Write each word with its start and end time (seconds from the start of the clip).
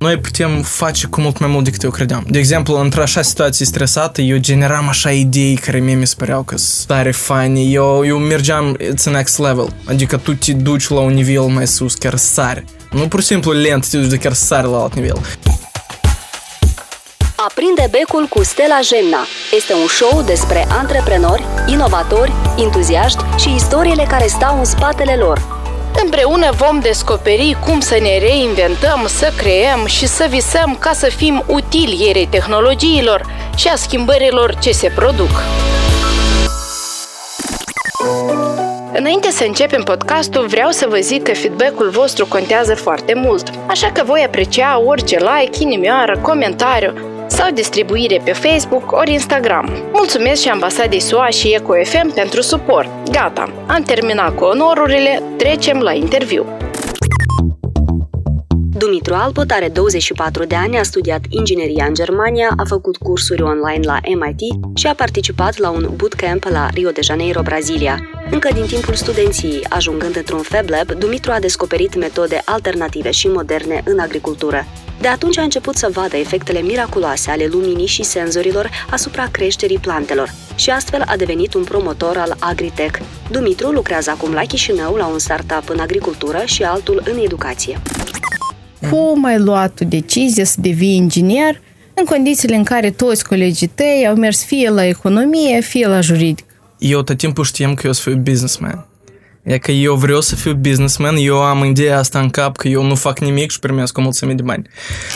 noi 0.00 0.18
putem 0.18 0.62
face 0.62 1.06
cu 1.06 1.20
mult 1.20 1.38
mai 1.38 1.48
mult 1.48 1.64
decât 1.64 1.82
eu 1.82 1.90
credeam. 1.90 2.24
De 2.28 2.38
exemplu, 2.38 2.80
într-așa 2.80 3.22
situație 3.22 3.66
stresată, 3.66 4.20
eu 4.20 4.36
generam 4.36 4.88
așa 4.88 5.10
idei 5.10 5.54
care 5.54 5.78
mie 5.78 5.94
mi 5.94 6.06
se 6.06 6.14
păreau 6.18 6.42
că 6.42 6.56
sunt 6.56 6.86
tare 6.86 7.10
faine. 7.10 7.60
Eu, 7.60 8.06
eu 8.06 8.18
mergeam, 8.18 8.76
it's 8.76 9.06
a 9.06 9.10
next 9.10 9.38
level. 9.38 9.72
Adică 9.84 10.16
tu 10.16 10.34
te 10.34 10.52
duci 10.52 10.88
la 10.88 11.00
un 11.00 11.12
nivel 11.12 11.42
mai 11.42 11.66
sus, 11.66 11.94
chiar 11.94 12.16
sari. 12.16 12.64
Nu 12.90 13.08
pur 13.08 13.20
și 13.20 13.26
simplu 13.26 13.52
lent, 13.52 13.88
te 13.88 13.96
duci 13.98 14.08
de 14.08 14.16
chiar 14.16 14.32
sari 14.32 14.68
la 14.68 14.76
alt 14.76 14.94
nivel. 14.94 15.20
Aprinde 17.34 17.88
becul 17.90 18.26
cu 18.26 18.42
Stella 18.42 18.78
Gemna. 18.82 19.24
Este 19.56 19.72
un 19.72 19.86
show 19.86 20.22
despre 20.22 20.66
antreprenori, 20.68 21.44
inovatori, 21.66 22.32
entuziaști 22.58 23.22
și 23.38 23.54
istoriile 23.54 24.06
care 24.08 24.26
stau 24.26 24.58
în 24.58 24.64
spatele 24.64 25.14
lor. 25.14 25.59
Împreună 26.04 26.50
vom 26.52 26.80
descoperi 26.80 27.56
cum 27.64 27.80
să 27.80 27.98
ne 28.00 28.18
reinventăm, 28.18 29.06
să 29.06 29.32
creăm 29.36 29.86
și 29.86 30.06
să 30.06 30.26
visăm 30.28 30.76
ca 30.80 30.92
să 30.92 31.06
fim 31.06 31.44
utili 31.46 32.04
ierei 32.06 32.26
tehnologiilor 32.26 33.26
și 33.56 33.68
a 33.68 33.76
schimbărilor 33.76 34.54
ce 34.54 34.70
se 34.70 34.92
produc. 34.94 35.30
Înainte 38.92 39.30
să 39.30 39.44
începem 39.44 39.82
podcastul, 39.82 40.46
vreau 40.46 40.70
să 40.70 40.86
vă 40.88 40.96
zic 40.96 41.22
că 41.22 41.34
feedback-ul 41.34 41.90
vostru 41.90 42.26
contează 42.26 42.74
foarte 42.74 43.14
mult, 43.14 43.50
așa 43.66 43.90
că 43.92 44.02
voi 44.04 44.22
aprecia 44.26 44.82
orice 44.86 45.18
like, 45.18 45.62
inimioară, 45.62 46.18
comentariu 46.22 47.09
sau 47.30 47.50
distribuire 47.50 48.20
pe 48.24 48.32
Facebook 48.32 48.92
ori 48.92 49.12
Instagram. 49.12 49.70
Mulțumesc 49.92 50.42
și 50.42 50.48
ambasadei 50.48 51.00
SUA 51.00 51.28
și 51.28 51.54
EcoFM 51.54 52.14
pentru 52.14 52.40
suport. 52.40 52.88
Gata, 53.10 53.52
am 53.66 53.82
terminat 53.82 54.34
cu 54.34 54.44
onorurile, 54.44 55.22
trecem 55.36 55.78
la 55.78 55.92
interviu. 55.92 56.46
Dumitru 58.80 59.14
Alpot 59.14 59.50
are 59.50 59.68
24 59.68 60.44
de 60.44 60.54
ani, 60.54 60.78
a 60.78 60.82
studiat 60.82 61.20
ingineria 61.28 61.84
în 61.84 61.94
Germania, 61.94 62.48
a 62.56 62.64
făcut 62.64 62.96
cursuri 62.96 63.42
online 63.42 63.80
la 63.82 63.98
MIT 64.18 64.40
și 64.74 64.86
a 64.86 64.94
participat 64.94 65.58
la 65.58 65.70
un 65.70 65.90
bootcamp 65.96 66.44
la 66.44 66.68
Rio 66.74 66.90
de 66.90 67.00
Janeiro, 67.00 67.42
Brazilia. 67.42 68.08
Încă 68.30 68.48
din 68.54 68.66
timpul 68.66 68.94
studenției, 68.94 69.64
ajungând 69.68 70.16
într-un 70.16 70.40
Fab 70.42 70.68
Lab, 70.68 70.92
Dumitru 70.92 71.32
a 71.32 71.38
descoperit 71.38 71.94
metode 71.94 72.42
alternative 72.44 73.10
și 73.10 73.28
moderne 73.28 73.82
în 73.84 73.98
agricultură. 73.98 74.64
De 75.00 75.08
atunci 75.08 75.38
a 75.38 75.42
început 75.42 75.76
să 75.76 75.88
vadă 75.92 76.16
efectele 76.16 76.60
miraculoase 76.60 77.30
ale 77.30 77.46
luminii 77.46 77.86
și 77.86 78.02
senzorilor 78.02 78.70
asupra 78.90 79.28
creșterii 79.30 79.78
plantelor 79.78 80.34
și 80.54 80.70
astfel 80.70 81.02
a 81.06 81.16
devenit 81.16 81.54
un 81.54 81.64
promotor 81.64 82.16
al 82.16 82.36
Agritech. 82.38 82.98
Dumitru 83.30 83.70
lucrează 83.70 84.10
acum 84.10 84.32
la 84.32 84.40
Chișinău 84.40 84.94
la 84.94 85.06
un 85.06 85.18
startup 85.18 85.68
în 85.68 85.78
agricultură 85.78 86.42
și 86.44 86.62
altul 86.62 87.02
în 87.04 87.18
educație. 87.22 87.80
Cum 88.90 89.24
ai 89.24 89.38
luat 89.38 89.74
tu 89.74 89.84
decizia 89.84 90.44
să 90.44 90.56
devii 90.60 90.94
inginer 90.94 91.60
în 91.94 92.04
condițiile 92.04 92.56
în 92.56 92.64
care 92.64 92.90
toți 92.90 93.24
colegii 93.24 93.66
tăi 93.66 94.06
au 94.08 94.14
mers 94.14 94.44
fie 94.44 94.70
la 94.70 94.86
economie, 94.86 95.60
fie 95.60 95.86
la 95.86 96.00
juridic? 96.00 96.44
Eu 96.78 97.02
tot 97.02 97.16
timpul 97.16 97.44
știam 97.44 97.74
că 97.74 97.86
eu 97.86 97.92
să 97.92 98.00
fiu 98.02 98.16
businessman. 98.16 98.84
E 99.42 99.58
că 99.58 99.70
eu 99.70 99.94
vreau 99.94 100.20
să 100.20 100.34
fiu 100.34 100.54
businessman, 100.54 101.16
eu 101.16 101.42
am 101.42 101.64
ideea 101.64 101.98
asta 101.98 102.20
în 102.20 102.30
cap 102.30 102.56
că 102.56 102.68
eu 102.68 102.82
nu 102.82 102.94
fac 102.94 103.18
nimic 103.18 103.50
și 103.50 103.58
primesc 103.58 103.98
o 103.98 104.00
mulțime 104.00 104.34
de 104.34 104.42
bani. 104.42 104.66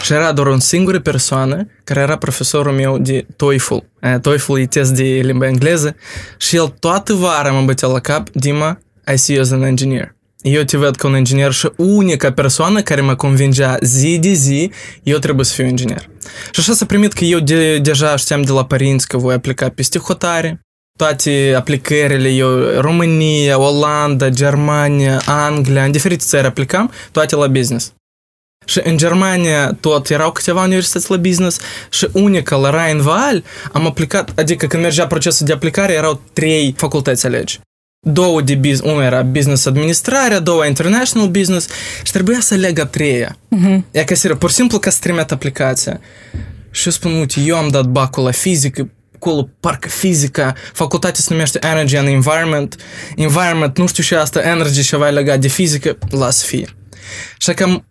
Și 0.03 0.13
era 0.13 0.33
doar 0.33 0.47
o 0.47 0.59
singură 0.59 1.01
persoană 1.01 1.69
care 1.85 2.01
era 2.01 2.17
profesorul 2.17 2.73
meu 2.73 2.99
de 2.99 3.27
TOEFL. 3.37 3.77
TOEFL 4.21 4.57
e 4.57 4.67
test 4.67 4.93
de 4.93 5.03
limba 5.03 5.47
engleză 5.47 5.97
și 6.39 6.57
el 6.57 6.75
toată 6.79 7.15
vara 7.15 7.51
mă 7.53 7.63
bătea 7.65 7.89
la 7.89 8.01
cap, 8.01 8.29
Dima, 8.31 8.79
I 9.13 9.17
see 9.17 9.35
you 9.35 9.45
as 9.45 9.51
an 9.51 9.63
engineer. 9.63 10.14
Eu 10.47 10.63
te 10.63 10.77
văd 10.77 10.97
ca 10.97 11.07
un 11.07 11.17
inginer 11.17 11.53
și 11.53 11.71
unica 11.77 12.33
persoană 12.33 12.83
care 12.83 13.01
mă 13.01 13.15
convingea 13.15 13.77
zi 13.81 14.19
de 14.19 14.33
zi, 14.33 14.71
eu 15.03 15.19
trebuie 15.19 15.45
să 15.45 15.55
fiu 15.55 15.67
inginer. 15.67 16.09
Și 16.53 16.61
așa 16.61 16.73
s-a 16.73 16.87
primit 16.87 17.13
că 17.13 17.25
eu 17.25 17.39
de, 17.39 17.79
deja 17.79 18.17
știam 18.17 18.43
de 18.43 18.53
la 18.53 18.65
părinți 18.65 19.09
că 19.09 19.17
voi 19.17 19.35
aplica 19.35 19.69
peste 19.69 19.99
hotare, 19.99 20.61
toate 20.99 21.55
aplicările, 21.57 22.29
eu, 22.29 22.59
România, 22.81 23.59
Olanda, 23.59 24.29
Germania, 24.29 25.21
Anglia, 25.27 25.85
în 25.85 25.91
diferite 25.91 26.25
țări 26.25 26.47
aplicam, 26.47 26.91
toate 27.13 27.37
la 27.37 27.47
business. 27.47 27.93
Și 28.65 28.81
în 28.85 28.97
Germania 28.97 29.73
tot 29.81 30.11
erau 30.11 30.33
câteva 30.33 30.63
universități 30.63 31.11
la 31.11 31.17
business 31.17 31.59
și 31.91 32.09
unica 32.13 32.57
la 32.57 32.71
Rhein-Waal 32.71 33.45
am 33.73 33.87
aplicat, 33.87 34.33
adică 34.39 34.67
când 34.67 34.83
mergea 34.83 35.07
procesul 35.07 35.47
de 35.47 35.53
aplicare 35.53 35.93
erau 35.93 36.21
trei 36.33 36.75
facultăți 36.77 37.27
alegi. 37.27 37.61
Două 38.07 38.41
de 38.41 38.55
business, 38.55 38.95
una 38.95 39.05
era 39.05 39.23
business 39.23 39.67
administrare, 39.67 40.35
a 40.35 40.41
doua 40.41 40.67
international 40.67 41.29
business 41.29 41.69
și 42.03 42.13
trebuia 42.13 42.41
să 42.41 42.55
aleg 42.55 42.79
a 42.79 42.87
treia. 42.87 43.39
Uh-huh. 43.57 43.81
E 43.91 44.05
că, 44.05 44.15
serios, 44.15 44.39
pur 44.39 44.49
și 44.49 44.55
simplu 44.55 44.79
ca 44.79 44.91
să 44.91 44.99
trimit 45.01 45.31
aplicația. 45.31 46.01
Și 46.71 46.87
eu 46.87 46.93
spun, 46.93 47.13
uite, 47.13 47.41
eu 47.41 47.57
am 47.57 47.69
dat 47.69 47.87
bacul 47.87 48.25
la 48.25 48.31
fizică, 48.31 48.91
acolo 49.15 49.49
parcă 49.61 49.89
fizica, 49.89 50.55
facultatea 50.73 51.21
se 51.21 51.33
numește 51.33 51.59
Energy 51.63 51.97
and 51.97 52.09
Environment, 52.09 52.77
Environment, 53.17 53.79
nu 53.79 53.87
știu 53.87 54.03
și 54.03 54.15
asta, 54.15 54.41
Energy 54.41 54.83
ceva 54.83 55.09
legat 55.09 55.39
de 55.39 55.49
fizică, 55.49 55.99
las 56.11 56.45
fi. 56.45 56.67
Și 57.39 57.55
că 57.55 57.83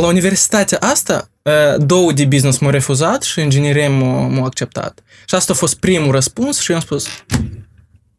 la 0.00 0.06
universitatea 0.06 0.78
asta, 0.78 1.30
două 1.78 2.12
de 2.12 2.24
business 2.24 2.58
m-au 2.58 2.70
refuzat 2.70 3.22
și 3.22 3.40
inginerie 3.40 3.88
m-au, 3.88 4.30
m-au 4.30 4.44
acceptat. 4.44 5.02
Și 5.26 5.34
asta 5.34 5.52
a 5.52 5.56
fost 5.56 5.74
primul 5.74 6.10
răspuns 6.10 6.60
și 6.60 6.70
eu 6.70 6.76
am 6.76 6.82
spus, 6.82 7.06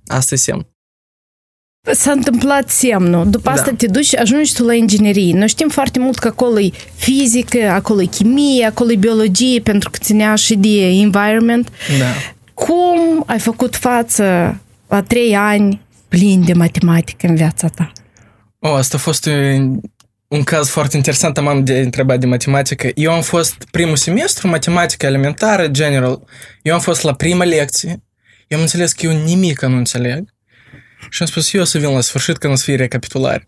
asta 0.08 0.34
e 0.36 0.38
semn. 0.38 0.68
S-a 1.92 2.12
întâmplat 2.12 2.70
semnul. 2.70 3.30
După 3.30 3.50
asta 3.50 3.70
da. 3.70 3.76
te 3.76 3.88
duci, 3.88 4.18
ajungi 4.18 4.54
tu 4.54 4.64
la 4.64 4.74
inginerie. 4.74 5.34
Noi 5.34 5.48
știm 5.48 5.70
foarte 5.70 6.00
mult 6.00 6.18
că 6.18 6.28
acolo 6.28 6.60
e 6.60 6.72
fizică, 6.96 7.70
acolo 7.70 8.02
e 8.02 8.06
chimie, 8.06 8.66
acolo 8.66 8.92
e 8.92 8.96
biologie, 8.96 9.60
pentru 9.60 9.90
că 9.90 9.98
ținea 10.02 10.36
și 10.36 10.56
de 10.56 10.88
environment. 10.88 11.70
Da. 12.00 12.06
Cum 12.54 13.24
ai 13.28 13.40
făcut 13.40 13.76
față 13.76 14.58
la 14.88 15.02
trei 15.02 15.36
ani 15.36 15.82
plin 16.08 16.46
de 16.46 16.54
matematică 16.54 17.28
în 17.28 17.36
viața 17.36 17.68
ta? 17.68 17.92
Oh, 18.60 18.74
asta 18.74 18.98
a 18.98 19.00
fost 19.00 19.26
un, 19.26 19.80
un 20.28 20.44
caz 20.44 20.70
foarte 20.70 20.98
interesant, 20.98 21.38
am 21.38 21.64
de 21.64 21.80
întrebat 21.80 22.20
de 22.20 22.26
matematică. 22.26 22.90
Eu 22.96 23.12
am 23.12 23.22
fost 23.22 23.56
primul 23.72 23.96
semestru, 23.96 24.48
matematică 24.48 25.06
elementară, 25.06 25.68
general. 25.68 26.20
Eu 26.62 26.74
am 26.74 26.80
fost 26.80 27.02
la 27.02 27.14
prima 27.14 27.44
lecție. 27.44 28.04
Eu 28.48 28.58
am 28.58 28.64
înțeles 28.64 28.92
că 28.92 29.06
eu 29.06 29.24
nimic 29.24 29.62
nu 29.62 29.78
înțeleg. 29.78 30.33
Și 31.10 31.22
am 31.22 31.28
spus, 31.28 31.54
eu 31.54 31.62
o 31.62 31.64
să 31.64 31.78
vin 31.78 31.94
la 31.94 32.02
sfârșit 32.02 32.38
când 32.38 32.54
o 32.54 32.56
să 32.56 32.64
fie 32.64 32.76
recapitulare. 32.76 33.44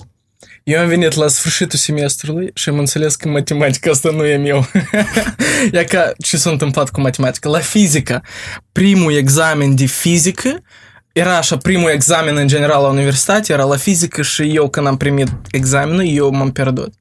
Eu 0.64 0.82
am 0.82 0.88
venit 0.88 1.14
la 1.14 1.28
sfârșitul 1.28 1.80
semestrului 1.80 2.52
și 2.54 2.70
am 2.70 2.80
înțeles 2.80 3.16
că 3.16 3.28
matematica 3.28 3.92
asta 3.92 4.10
nu 4.12 4.26
e 4.26 4.38
meu. 4.38 4.68
e 5.72 5.84
ca 5.84 6.12
ce 6.18 6.38
s-a 6.38 6.50
întâmplat 6.50 6.90
cu 6.90 7.02
matematica. 7.02 7.50
La 7.50 7.60
fizică, 7.60 8.24
primul 8.72 9.14
examen 9.14 9.76
de 9.76 9.86
fizică 9.86 10.62
era 11.14 11.38
așa, 11.38 11.58
primul 11.58 11.90
examen 11.90 12.36
în 12.36 12.48
general 12.48 12.82
la 12.82 12.90
universitate 12.90 13.54
era 13.54 13.64
la 13.64 13.76
fizică 13.76 14.22
și 14.22 14.56
eu 14.56 14.70
când 14.70 14.88
am 14.88 14.98
primit 14.98 15.28
examenul, 15.52 16.08
eu 16.08 16.32
m-am 16.32 16.52
pierdut. 16.52 16.94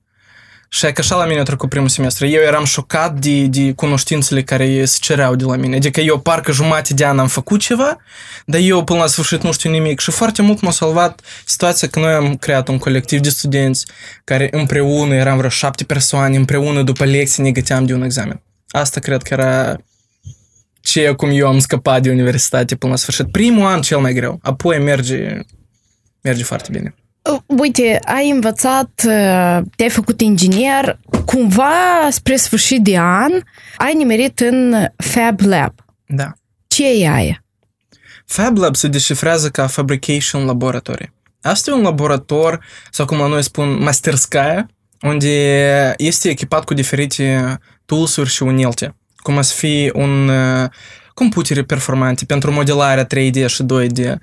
Și 0.74 0.92
că 0.92 1.00
așa 1.00 1.16
la 1.16 1.24
mine 1.24 1.40
a 1.40 1.42
trecut 1.42 1.68
primul 1.68 1.88
semestru. 1.88 2.26
Eu 2.26 2.42
eram 2.42 2.64
șocat 2.64 3.18
de, 3.18 3.46
de 3.46 3.72
cunoștințele 3.72 4.42
care 4.42 4.84
se 4.84 4.98
cereau 5.00 5.34
de 5.34 5.44
la 5.44 5.56
mine. 5.56 5.76
Adică 5.76 6.00
eu 6.00 6.18
parcă 6.18 6.52
jumate 6.52 6.94
de 6.94 7.06
an 7.06 7.18
am 7.18 7.28
făcut 7.28 7.60
ceva, 7.60 7.96
dar 8.46 8.60
eu 8.60 8.84
până 8.84 8.98
la 8.98 9.06
sfârșit 9.06 9.42
nu 9.42 9.52
știu 9.52 9.70
nimic. 9.70 10.00
Și 10.00 10.10
foarte 10.10 10.42
mult 10.42 10.60
m-a 10.60 10.70
salvat 10.70 11.20
situația 11.44 11.88
că 11.88 11.98
noi 11.98 12.12
am 12.12 12.36
creat 12.36 12.68
un 12.68 12.78
colectiv 12.78 13.20
de 13.20 13.28
studenți 13.28 13.86
care 14.24 14.48
împreună, 14.50 15.14
eram 15.14 15.36
vreo 15.36 15.48
șapte 15.48 15.84
persoane, 15.84 16.36
împreună 16.36 16.82
după 16.82 17.04
lecții 17.04 17.42
ne 17.42 17.50
găteam 17.50 17.86
de 17.86 17.94
un 17.94 18.02
examen. 18.02 18.42
Asta 18.68 19.00
cred 19.00 19.22
că 19.22 19.34
era 19.34 19.76
ce 20.80 21.12
cum 21.12 21.30
eu 21.30 21.46
am 21.46 21.58
scăpat 21.58 22.02
de 22.02 22.10
universitate 22.10 22.76
până 22.76 22.92
la 22.92 22.98
sfârșit. 22.98 23.30
Primul 23.30 23.66
an 23.66 23.80
cel 23.80 23.98
mai 23.98 24.12
greu, 24.12 24.38
apoi 24.42 24.78
merge, 24.78 25.38
merge 26.20 26.42
foarte 26.42 26.68
bine. 26.72 26.94
Uite, 27.46 28.00
ai 28.04 28.30
învățat, 28.30 28.90
te-ai 29.76 29.90
făcut 29.90 30.20
inginer, 30.20 30.98
cumva 31.24 32.08
spre 32.10 32.36
sfârșit 32.36 32.82
de 32.82 32.98
an 32.98 33.32
ai 33.76 33.94
nimerit 33.94 34.40
în 34.40 34.86
Fab 34.96 35.40
Lab. 35.40 35.72
Da. 36.06 36.32
Ce 36.66 37.02
e 37.02 37.08
aia? 37.08 37.44
Fab 38.26 38.56
Lab 38.56 38.76
se 38.76 38.88
deșifrează 38.88 39.50
ca 39.50 39.66
Fabrication 39.66 40.44
Laboratory. 40.44 41.12
Asta 41.42 41.70
e 41.70 41.74
un 41.74 41.82
laborator, 41.82 42.64
sau 42.90 43.06
cum 43.06 43.18
la 43.18 43.26
noi 43.26 43.42
spun, 43.42 43.82
masterskaya, 43.82 44.66
unde 45.00 45.94
este 45.96 46.28
echipat 46.28 46.64
cu 46.64 46.74
diferite 46.74 47.58
tools-uri 47.84 48.30
și 48.30 48.42
unelte, 48.42 48.94
cum 49.16 49.42
să 49.42 49.54
fie 49.54 49.90
un 49.94 50.30
computere 51.14 51.62
performante 51.62 52.24
pentru 52.24 52.52
modelarea 52.52 53.06
3D 53.06 53.46
și 53.46 53.62
2D, 53.62 54.14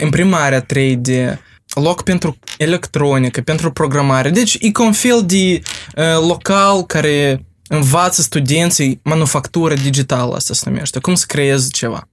imprimarea 0.00 0.66
3D, 0.74 1.38
loc 1.74 2.02
pentru 2.02 2.38
electronică, 2.58 3.40
pentru 3.40 3.72
programare. 3.72 4.30
Deci 4.30 4.56
e 4.60 4.70
ca 4.70 4.82
un 4.82 4.92
fel 4.92 5.22
de 5.26 5.62
uh, 5.96 6.26
local 6.28 6.82
care 6.86 7.44
învață 7.68 8.22
studenții 8.22 9.00
manufactură 9.02 9.74
digitală, 9.74 10.34
asta 10.34 10.54
se 10.54 10.70
numește, 10.70 10.98
cum 10.98 11.14
să 11.14 11.24
creezi 11.28 11.70
ceva. 11.70 12.08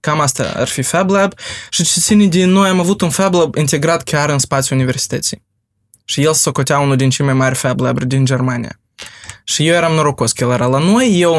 Cam 0.00 0.20
asta 0.20 0.52
ar 0.56 0.68
fi 0.68 0.82
Fab 0.82 1.10
Lab 1.10 1.32
și 1.70 1.82
ce 1.84 2.00
ține 2.00 2.26
de 2.26 2.44
noi 2.44 2.68
am 2.68 2.80
avut 2.80 3.00
un 3.00 3.10
Fab 3.10 3.34
Lab 3.34 3.54
integrat 3.54 4.02
chiar 4.02 4.28
în 4.30 4.38
spațiul 4.38 4.78
universității. 4.78 5.44
Și 6.04 6.22
el 6.22 6.32
se 6.32 6.40
socotea 6.40 6.78
unul 6.78 6.96
din 6.96 7.10
cei 7.10 7.24
mai 7.24 7.34
mari 7.34 7.54
Fab 7.54 7.80
Lab 7.80 8.02
din 8.02 8.24
Germania. 8.24 8.80
Și 9.44 9.66
eu 9.66 9.74
eram 9.74 9.92
norocos 9.92 10.32
că 10.32 10.44
el 10.44 10.50
era 10.50 10.66
la 10.66 10.78
noi. 10.78 11.20
Eu, 11.20 11.36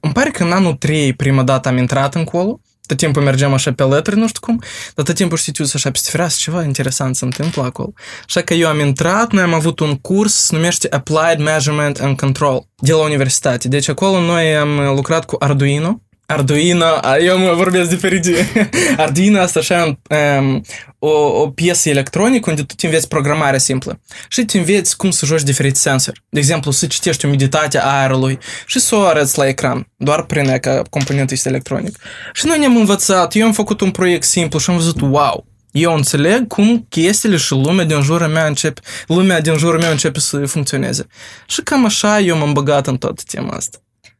îmi 0.00 0.12
pare 0.12 0.30
că 0.30 0.42
în 0.42 0.52
anul 0.52 0.74
3 0.74 1.12
prima 1.12 1.42
dată 1.42 1.68
am 1.68 1.76
intrat 1.76 2.14
în 2.14 2.24
colo 2.24 2.60
tot 2.86 2.96
timpul 2.96 3.22
mergeam 3.22 3.52
așa 3.52 3.72
pe 3.72 3.82
letri, 3.82 4.16
nu 4.16 4.28
știu 4.28 4.40
cum, 4.40 4.62
dar 4.94 5.04
tot 5.04 5.14
timpul 5.14 5.36
știu 5.36 5.64
așa 5.74 5.90
peste 5.90 6.10
fereastră, 6.10 6.50
ceva 6.50 6.64
interesant 6.64 7.16
se 7.16 7.24
întâmplă 7.24 7.62
acolo. 7.62 7.92
Așa 8.26 8.40
că 8.40 8.54
eu 8.54 8.68
am 8.68 8.80
intrat, 8.80 9.32
noi 9.32 9.42
am 9.42 9.54
avut 9.54 9.80
un 9.80 9.96
curs, 9.96 10.34
se 10.34 10.54
numește 10.54 10.86
Applied 10.90 11.38
Measurement 11.38 12.00
and 12.00 12.16
Control, 12.16 12.66
de 12.76 12.92
la 12.92 13.02
universitate. 13.02 13.68
Deci 13.68 13.88
acolo 13.88 14.20
noi 14.20 14.56
am 14.56 14.94
lucrat 14.94 15.24
cu 15.24 15.36
Arduino, 15.38 16.00
Arduino, 16.26 16.84
eu 17.20 17.38
mă 17.38 17.52
vorbesc 17.54 17.88
diferit. 17.88 18.26
Arduino 18.96 19.40
asta 19.40 19.58
așa 19.58 19.98
um, 20.38 20.64
o, 20.98 21.10
o 21.40 21.48
piesă 21.48 21.88
electronică 21.88 22.50
unde 22.50 22.62
tu 22.62 22.74
te 22.74 22.86
înveți 22.86 23.08
programarea 23.08 23.58
simplă 23.58 24.00
și 24.28 24.44
te 24.44 24.58
înveți 24.58 24.96
cum 24.96 25.10
să 25.10 25.26
joci 25.26 25.42
diferiți 25.42 25.80
sensori. 25.80 26.22
De 26.28 26.38
exemplu, 26.38 26.70
să 26.70 26.86
citești 26.86 27.24
umiditatea 27.24 27.84
aerului 27.84 28.38
și 28.66 28.78
să 28.78 28.94
o 28.96 29.00
arăți 29.00 29.38
la 29.38 29.48
ecran, 29.48 29.86
doar 29.96 30.22
prin 30.22 30.58
că 30.58 30.82
componentul 30.90 31.36
este 31.36 31.48
electronic. 31.48 31.98
Și 32.32 32.46
noi 32.46 32.58
ne-am 32.58 32.76
învățat, 32.76 33.34
eu 33.34 33.46
am 33.46 33.52
făcut 33.52 33.80
un 33.80 33.90
proiect 33.90 34.24
simplu 34.24 34.58
și 34.58 34.70
am 34.70 34.76
văzut, 34.76 35.00
wow, 35.00 35.46
eu 35.70 35.94
înțeleg 35.94 36.46
cum 36.46 36.86
chestiile 36.88 37.36
și 37.36 37.52
lumea 37.52 37.84
din 37.84 38.02
jurul 38.02 38.28
meu 38.28 38.46
începe, 38.46 38.80
lumea 39.06 39.40
din 39.40 39.56
jurul 39.56 39.80
meu 39.80 39.90
începe 39.90 40.20
să 40.20 40.46
funcționeze. 40.46 41.06
Și 41.46 41.60
cam 41.62 41.84
așa 41.84 42.20
eu 42.20 42.36
m-am 42.36 42.52
băgat 42.52 42.86
în 42.86 42.96
toată 42.96 43.22
tema 43.26 43.56
asta. 43.56 43.78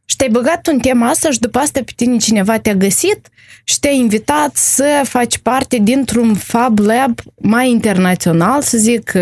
Și 0.09 0.17
te-ai 0.17 0.31
băgat 0.31 0.67
în 0.67 0.79
tema 0.79 1.09
asta 1.09 1.31
și 1.31 1.39
după 1.39 1.59
asta 1.59 1.81
pe 1.85 1.93
tine 1.97 2.17
cineva 2.17 2.59
te-a 2.59 2.75
găsit 2.75 3.29
și 3.65 3.81
te-a 3.81 3.91
invitat 3.91 4.57
să 4.57 5.03
faci 5.05 5.39
parte 5.39 5.79
dintr-un 5.83 6.35
Fab 6.35 6.79
Lab 6.79 7.21
mai 7.37 7.71
internațional, 7.71 8.63
să 8.63 8.79
zic, 8.79 9.13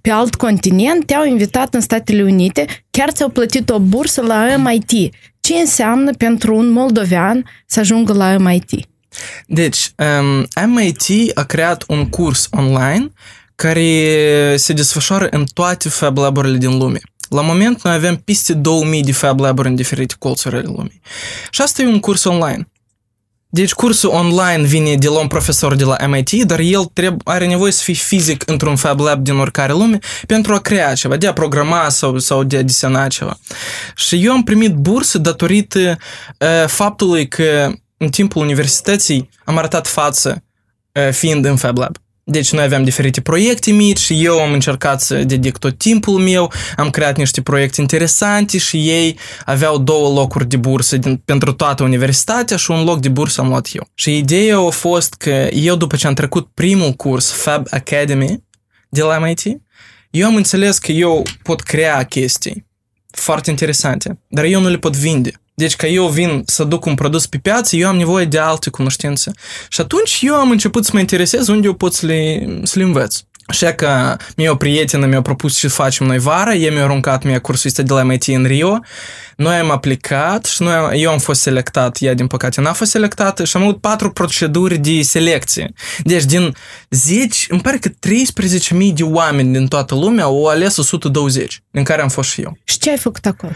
pe 0.00 0.10
alt 0.10 0.34
continent, 0.34 1.06
te-au 1.06 1.24
invitat 1.24 1.74
în 1.74 1.80
Statele 1.80 2.22
Unite, 2.22 2.66
chiar 2.90 3.10
ți-au 3.10 3.28
plătit 3.28 3.70
o 3.70 3.78
bursă 3.78 4.22
la 4.22 4.56
MIT. 4.56 5.14
Ce 5.40 5.54
înseamnă 5.54 6.12
pentru 6.12 6.56
un 6.56 6.70
moldovean 6.70 7.44
să 7.66 7.80
ajungă 7.80 8.12
la 8.12 8.36
MIT? 8.36 8.70
Deci, 9.46 9.92
um, 10.20 10.46
MIT 10.66 11.30
a 11.34 11.42
creat 11.42 11.84
un 11.86 12.08
curs 12.08 12.48
online 12.50 13.12
care 13.54 14.54
se 14.56 14.72
desfășoară 14.72 15.26
în 15.30 15.44
toate 15.54 15.88
Fab 15.88 16.16
Lab-urile 16.16 16.56
din 16.56 16.78
lume. 16.78 16.98
La 17.28 17.40
moment 17.40 17.82
noi 17.82 17.94
avem 17.94 18.16
peste 18.16 18.52
2000 18.52 19.02
de 19.02 19.12
Fab 19.12 19.40
Lab-uri 19.40 19.68
în 19.68 19.74
diferite 19.74 20.14
colțuri 20.18 20.56
ale 20.56 20.66
lumii. 20.66 21.00
Și 21.50 21.62
asta 21.62 21.82
e 21.82 21.86
un 21.86 22.00
curs 22.00 22.24
online. 22.24 22.68
Deci 23.50 23.72
cursul 23.72 24.10
online 24.10 24.62
vine 24.62 24.94
de 24.94 25.08
la 25.08 25.18
un 25.20 25.26
profesor 25.26 25.74
de 25.74 25.84
la 25.84 26.06
MIT, 26.06 26.30
dar 26.30 26.58
el 26.58 26.84
trebuie, 26.84 27.20
are 27.24 27.46
nevoie 27.46 27.72
să 27.72 27.82
fie 27.82 27.94
fizic 27.94 28.42
într-un 28.46 28.76
Fab 28.76 29.00
Lab 29.00 29.24
din 29.24 29.34
oricare 29.34 29.72
lume 29.72 29.98
pentru 30.26 30.54
a 30.54 30.58
crea 30.58 30.94
ceva, 30.94 31.16
de 31.16 31.26
a 31.26 31.32
programa 31.32 31.88
sau, 31.88 32.18
sau 32.18 32.42
de 32.44 32.56
a 32.56 32.62
desena 32.62 33.06
ceva. 33.06 33.38
Și 33.96 34.24
eu 34.24 34.32
am 34.32 34.42
primit 34.42 34.74
bursă 34.74 35.18
datorită 35.18 35.98
uh, 36.38 36.48
faptului 36.66 37.28
că 37.28 37.72
în 37.96 38.08
timpul 38.08 38.42
universității 38.42 39.28
am 39.44 39.58
arătat 39.58 39.86
față 39.86 40.44
uh, 40.92 41.12
fiind 41.12 41.44
în 41.44 41.56
Fab 41.56 41.78
Lab. 41.78 41.96
Deci 42.30 42.52
noi 42.52 42.64
aveam 42.64 42.84
diferite 42.84 43.20
proiecte 43.20 43.70
mici 43.70 43.98
și 43.98 44.24
eu 44.24 44.40
am 44.40 44.52
încercat 44.52 45.00
să 45.00 45.24
dedic 45.24 45.58
tot 45.58 45.78
timpul 45.78 46.18
meu, 46.18 46.52
am 46.76 46.90
creat 46.90 47.16
niște 47.16 47.42
proiecte 47.42 47.80
interesante 47.80 48.58
și 48.58 48.88
ei 48.88 49.18
aveau 49.44 49.78
două 49.78 50.20
locuri 50.20 50.48
de 50.48 50.56
bursă 50.56 50.96
din, 50.96 51.22
pentru 51.24 51.52
toată 51.52 51.82
universitatea 51.82 52.56
și 52.56 52.70
un 52.70 52.84
loc 52.84 53.00
de 53.00 53.08
bursă 53.08 53.40
am 53.40 53.48
luat 53.48 53.68
eu. 53.72 53.88
Și 53.94 54.16
ideea 54.16 54.58
a 54.58 54.70
fost 54.70 55.14
că 55.14 55.48
eu 55.52 55.76
după 55.76 55.96
ce 55.96 56.06
am 56.06 56.14
trecut 56.14 56.48
primul 56.54 56.92
curs 56.92 57.30
Fab 57.30 57.66
Academy 57.70 58.44
de 58.88 59.02
la 59.02 59.18
MIT, 59.18 59.42
eu 60.10 60.26
am 60.26 60.36
înțeles 60.36 60.78
că 60.78 60.92
eu 60.92 61.22
pot 61.42 61.60
crea 61.60 62.02
chestii 62.02 62.66
foarte 63.10 63.50
interesante, 63.50 64.18
dar 64.28 64.44
eu 64.44 64.60
nu 64.60 64.68
le 64.68 64.78
pot 64.78 64.96
vinde. 64.96 65.40
Deci 65.58 65.76
că 65.76 65.86
eu 65.86 66.08
vin 66.08 66.42
să 66.46 66.64
duc 66.64 66.84
un 66.84 66.94
produs 66.94 67.26
pe 67.26 67.38
piață, 67.38 67.76
eu 67.76 67.88
am 67.88 67.96
nevoie 67.96 68.24
de 68.24 68.38
alte 68.38 68.70
cunoștințe. 68.70 69.30
Și 69.68 69.80
atunci 69.80 70.18
eu 70.22 70.34
am 70.34 70.50
început 70.50 70.84
să 70.84 70.90
mă 70.94 71.00
interesez 71.00 71.48
unde 71.48 71.66
eu 71.66 71.74
pot 71.74 71.94
să 71.94 72.06
le, 72.06 72.46
să 72.62 72.78
le 72.78 72.84
învăț. 72.84 73.20
Așa 73.50 73.72
că 73.72 74.16
mie 74.36 74.48
o 74.48 74.54
prietenă 74.54 75.06
mi-a 75.06 75.22
propus 75.22 75.58
ce 75.58 75.68
facem 75.68 76.06
noi 76.06 76.18
vara, 76.18 76.54
ei 76.54 76.70
mi-au 76.70 76.84
aruncat 76.84 77.24
mie 77.24 77.38
cursul 77.38 77.68
ăsta 77.68 77.82
de 77.82 77.92
la 77.92 78.02
MIT 78.02 78.24
în 78.26 78.44
Rio, 78.44 78.78
noi 79.36 79.56
am 79.56 79.70
aplicat 79.70 80.44
și 80.44 80.62
noi, 80.62 81.00
eu 81.02 81.10
am 81.10 81.18
fost 81.18 81.40
selectat, 81.40 81.96
ea 82.00 82.14
din 82.14 82.26
păcate 82.26 82.60
n-a 82.60 82.72
fost 82.72 82.90
selectată 82.90 83.44
și 83.44 83.56
am 83.56 83.62
avut 83.62 83.80
patru 83.80 84.10
proceduri 84.12 84.76
de 84.76 85.02
selecție. 85.02 85.72
Deci 86.02 86.24
din 86.24 86.54
10, 86.90 87.46
îmi 87.48 87.60
pare 87.60 87.78
că 87.78 87.88
13.000 87.88 88.92
de 88.94 89.02
oameni 89.02 89.52
din 89.52 89.66
toată 89.66 89.94
lumea 89.94 90.24
au 90.24 90.46
ales 90.46 90.76
120, 90.76 91.62
din 91.70 91.84
care 91.84 92.02
am 92.02 92.08
fost 92.08 92.30
și 92.30 92.40
eu. 92.40 92.58
Și 92.64 92.78
ce 92.78 92.90
ai 92.90 92.98
făcut 92.98 93.26
acolo? 93.26 93.52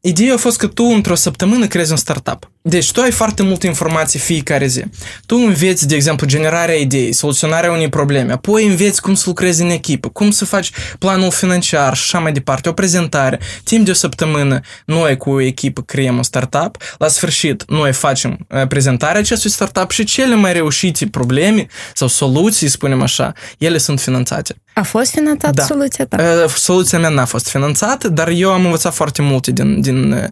Ideea 0.00 0.34
a 0.34 0.36
fost 0.36 0.58
că 0.58 0.66
tu 0.66 0.84
într-o 0.84 1.14
săptămână 1.14 1.66
creezi 1.66 1.90
un 1.90 1.96
startup. 1.96 2.50
Deci 2.68 2.92
tu 2.92 3.00
ai 3.00 3.10
foarte 3.10 3.42
multe 3.42 3.66
informații 3.66 4.18
fiecare 4.18 4.66
zi. 4.66 4.82
Tu 5.26 5.36
înveți, 5.36 5.88
de 5.88 5.94
exemplu, 5.94 6.26
generarea 6.26 6.74
idei, 6.74 7.12
soluționarea 7.12 7.72
unei 7.72 7.88
probleme, 7.88 8.32
apoi 8.32 8.66
înveți 8.66 9.00
cum 9.00 9.14
să 9.14 9.24
lucrezi 9.26 9.62
în 9.62 9.70
echipă, 9.70 10.08
cum 10.08 10.30
să 10.30 10.44
faci 10.44 10.70
planul 10.98 11.30
financiar 11.30 11.96
și 11.96 12.02
așa 12.02 12.18
mai 12.18 12.32
departe, 12.32 12.68
o 12.68 12.72
prezentare. 12.72 13.40
Timp 13.64 13.84
de 13.84 13.90
o 13.90 13.94
săptămână, 13.94 14.60
noi 14.84 15.16
cu 15.16 15.30
o 15.30 15.40
echipă 15.40 15.82
creăm 15.82 16.16
un 16.16 16.22
startup, 16.22 16.76
la 16.98 17.08
sfârșit 17.08 17.64
noi 17.66 17.92
facem 17.92 18.38
prezentarea 18.68 19.20
acestui 19.20 19.50
startup 19.50 19.90
și 19.90 20.04
cele 20.04 20.34
mai 20.34 20.52
reușite 20.52 21.06
probleme 21.06 21.66
sau 21.94 22.08
soluții, 22.08 22.68
spunem 22.68 23.02
așa, 23.02 23.32
ele 23.58 23.78
sunt 23.78 24.00
finanțate. 24.00 24.54
A 24.74 24.82
fost 24.82 25.10
finanțată 25.10 25.54
da. 25.54 25.64
soluția 25.64 26.06
ta? 26.06 26.46
Soluția 26.56 26.98
mea 26.98 27.08
n-a 27.08 27.24
fost 27.24 27.48
finanțată, 27.48 28.08
dar 28.08 28.28
eu 28.28 28.52
am 28.52 28.64
învățat 28.64 28.94
foarte 28.94 29.22
multe 29.22 29.50
din, 29.50 29.80
din 29.80 30.30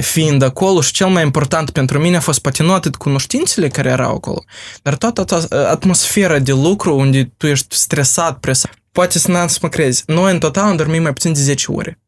fiind 0.00 0.42
acolo 0.42 0.80
și 0.80 0.92
cel 0.92 1.06
mai 1.06 1.22
important 1.22 1.46
pentru 1.72 1.98
mine 1.98 2.16
a 2.16 2.20
fost 2.20 2.38
poate 2.38 2.62
nu 2.62 2.72
atât 2.72 2.96
cunoștințele 2.96 3.68
care 3.68 3.88
erau 3.88 4.14
acolo, 4.14 4.44
dar 4.82 4.94
toată 4.94 5.48
atmosfera 5.50 6.38
de 6.38 6.52
lucru 6.52 6.96
unde 6.96 7.30
tu 7.36 7.46
ești 7.46 7.76
stresat, 7.76 8.38
presat. 8.38 8.74
Poate 8.92 9.18
să 9.18 9.30
n-am 9.30 9.46
să 9.46 9.58
mă 9.62 9.68
crezi. 9.68 10.02
Noi 10.06 10.32
în 10.32 10.38
total 10.38 10.64
am 10.64 10.76
dormit 10.76 11.02
mai 11.02 11.12
puțin 11.12 11.32
de 11.32 11.40
10 11.40 11.72
ore 11.72 11.98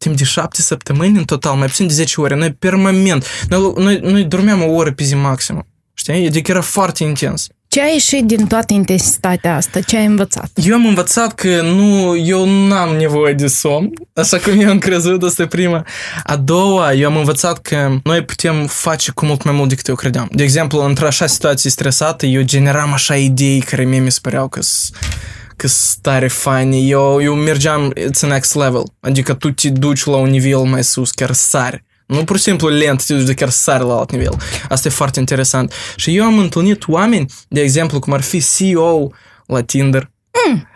timp 0.00 0.16
de 0.16 0.24
șapte 0.24 0.62
săptămâni 0.62 1.18
în 1.18 1.24
total, 1.24 1.56
mai 1.56 1.66
puțin 1.66 1.86
de 1.86 1.92
10 1.92 2.20
ore. 2.20 2.34
Noi 2.34 2.52
permanent, 2.52 3.26
noi, 3.48 3.72
noi, 3.76 3.98
noi 3.98 4.24
dormeam 4.24 4.62
o 4.62 4.72
oră 4.72 4.92
pe 4.92 5.04
zi 5.04 5.14
maximă. 5.14 5.66
Știi? 5.94 6.26
Adică 6.26 6.50
era 6.50 6.60
foarte 6.60 7.04
intens. 7.04 7.46
Ce 7.72 7.80
ai 7.80 7.92
ieșit 7.92 8.24
din 8.24 8.46
toată 8.46 8.72
intensitatea 8.72 9.56
asta? 9.56 9.80
Ce 9.80 9.96
ai 9.96 10.04
învățat? 10.04 10.50
Eu 10.54 10.74
am 10.74 10.86
învățat 10.86 11.34
că 11.34 11.60
nu, 11.62 12.16
eu 12.16 12.66
n-am 12.66 12.96
nevoie 12.96 13.34
de 13.34 13.46
somn, 13.46 13.90
așa 14.14 14.38
cum 14.38 14.60
eu 14.60 14.68
am 14.68 14.78
crezut, 14.78 15.22
asta 15.22 15.42
e 15.42 15.46
prima. 15.46 15.86
A 16.24 16.36
doua, 16.36 16.92
eu 16.92 17.08
am 17.08 17.16
învățat 17.16 17.58
că 17.58 17.98
noi 18.02 18.24
putem 18.24 18.66
face 18.66 19.10
cu 19.10 19.26
mult 19.26 19.42
mai 19.42 19.54
mult 19.54 19.68
decât 19.68 19.86
eu 19.86 19.94
credeam. 19.94 20.28
De 20.32 20.42
exemplu, 20.42 20.80
într-o 20.80 21.06
așa 21.06 21.26
situație 21.26 21.70
stresată, 21.70 22.26
eu 22.26 22.42
generam 22.42 22.92
așa 22.92 23.16
idei 23.16 23.60
care 23.60 23.84
mie 23.84 24.00
mi 24.00 24.12
se 24.12 24.18
păreau 24.22 24.48
că 24.48 24.60
că 25.56 25.66
stare 25.66 26.28
faine, 26.28 26.76
eu, 26.76 27.22
eu 27.22 27.34
mergeam, 27.34 27.92
it's 27.92 28.20
next 28.20 28.54
level, 28.54 28.82
adică 29.00 29.34
tu 29.34 29.50
te 29.50 29.68
duci 29.68 30.04
la 30.04 30.16
un 30.16 30.28
nivel 30.28 30.60
mai 30.60 30.84
sus, 30.84 31.10
chiar 31.10 31.32
sari. 31.32 31.84
Nu 32.10 32.24
pur 32.24 32.36
și 32.36 32.42
simplu 32.42 32.68
lent, 32.68 33.06
te 33.06 33.14
duci 33.14 33.26
de 33.26 33.34
chiar 33.34 33.48
sari 33.48 33.84
la 33.84 33.94
alt 33.94 34.10
nivel. 34.12 34.36
Asta 34.68 34.88
e 34.88 34.90
foarte 34.90 35.18
interesant. 35.18 35.72
Și 35.96 36.16
eu 36.16 36.24
am 36.24 36.38
întâlnit 36.38 36.88
oameni, 36.88 37.26
de 37.48 37.60
exemplu, 37.60 37.98
cum 37.98 38.12
ar 38.12 38.20
fi 38.20 38.42
CEO 38.56 39.12
la 39.46 39.62
Tinder. 39.62 40.10
Mm. 40.48 40.66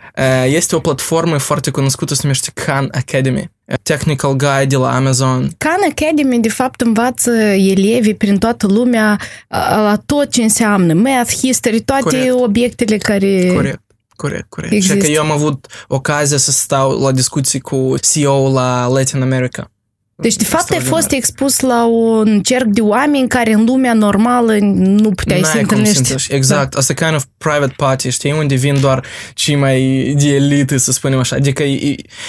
Este 0.45 0.75
o 0.75 0.79
platformă 0.79 1.37
foarte 1.37 1.71
cunoscută, 1.71 2.13
se 2.13 2.19
numește 2.23 2.51
Khan 2.53 2.89
Academy. 2.91 3.51
Technical 3.83 4.31
Guide 4.31 4.65
de 4.65 4.75
la 4.75 4.95
Amazon. 4.95 5.51
Khan 5.57 5.79
Academy, 5.89 6.39
de 6.39 6.49
fapt, 6.49 6.81
învață 6.81 7.31
elevii 7.31 8.15
prin 8.15 8.37
toată 8.37 8.67
lumea 8.67 9.19
la 9.49 10.01
tot 10.05 10.31
ce 10.31 10.43
înseamnă 10.43 10.93
math, 10.93 11.33
history, 11.33 11.81
toate 11.81 12.03
Corect. 12.03 12.31
obiectele 12.31 12.97
care... 12.97 13.51
Corect. 13.53 13.79
Corect, 14.15 14.49
corect. 14.49 14.73
Există. 14.73 14.95
Și 14.95 15.01
că 15.01 15.07
eu 15.07 15.21
am 15.21 15.31
avut 15.31 15.67
ocazia 15.87 16.37
să 16.37 16.51
stau 16.51 16.99
la 16.99 17.11
discuții 17.11 17.59
cu 17.59 17.95
CEO 18.11 18.51
la 18.51 18.87
Latin 18.87 19.21
America. 19.21 19.71
Deci, 20.17 20.35
de 20.35 20.43
fapt, 20.43 20.71
ai 20.71 20.79
fost 20.79 21.11
expus 21.11 21.59
la 21.59 21.85
un 21.85 22.41
cerc 22.41 22.65
de 22.65 22.81
oameni 22.81 23.27
care 23.27 23.53
în 23.53 23.65
lumea 23.65 23.93
normală 23.93 24.57
nu 24.59 25.11
puteai 25.11 25.43
să 25.43 25.57
întâlnești. 25.57 26.33
Exact. 26.33 26.71
Da. 26.71 26.79
Asta 26.79 26.93
kind 26.93 27.13
of 27.15 27.25
private 27.37 27.73
party, 27.77 28.09
știi, 28.09 28.31
unde 28.31 28.55
vin 28.55 28.79
doar 28.79 29.05
cei 29.33 29.55
mai 29.55 29.79
de 30.17 30.27
elită, 30.27 30.77
să 30.77 30.91
spunem 30.91 31.19
așa. 31.19 31.35
Adică 31.35 31.63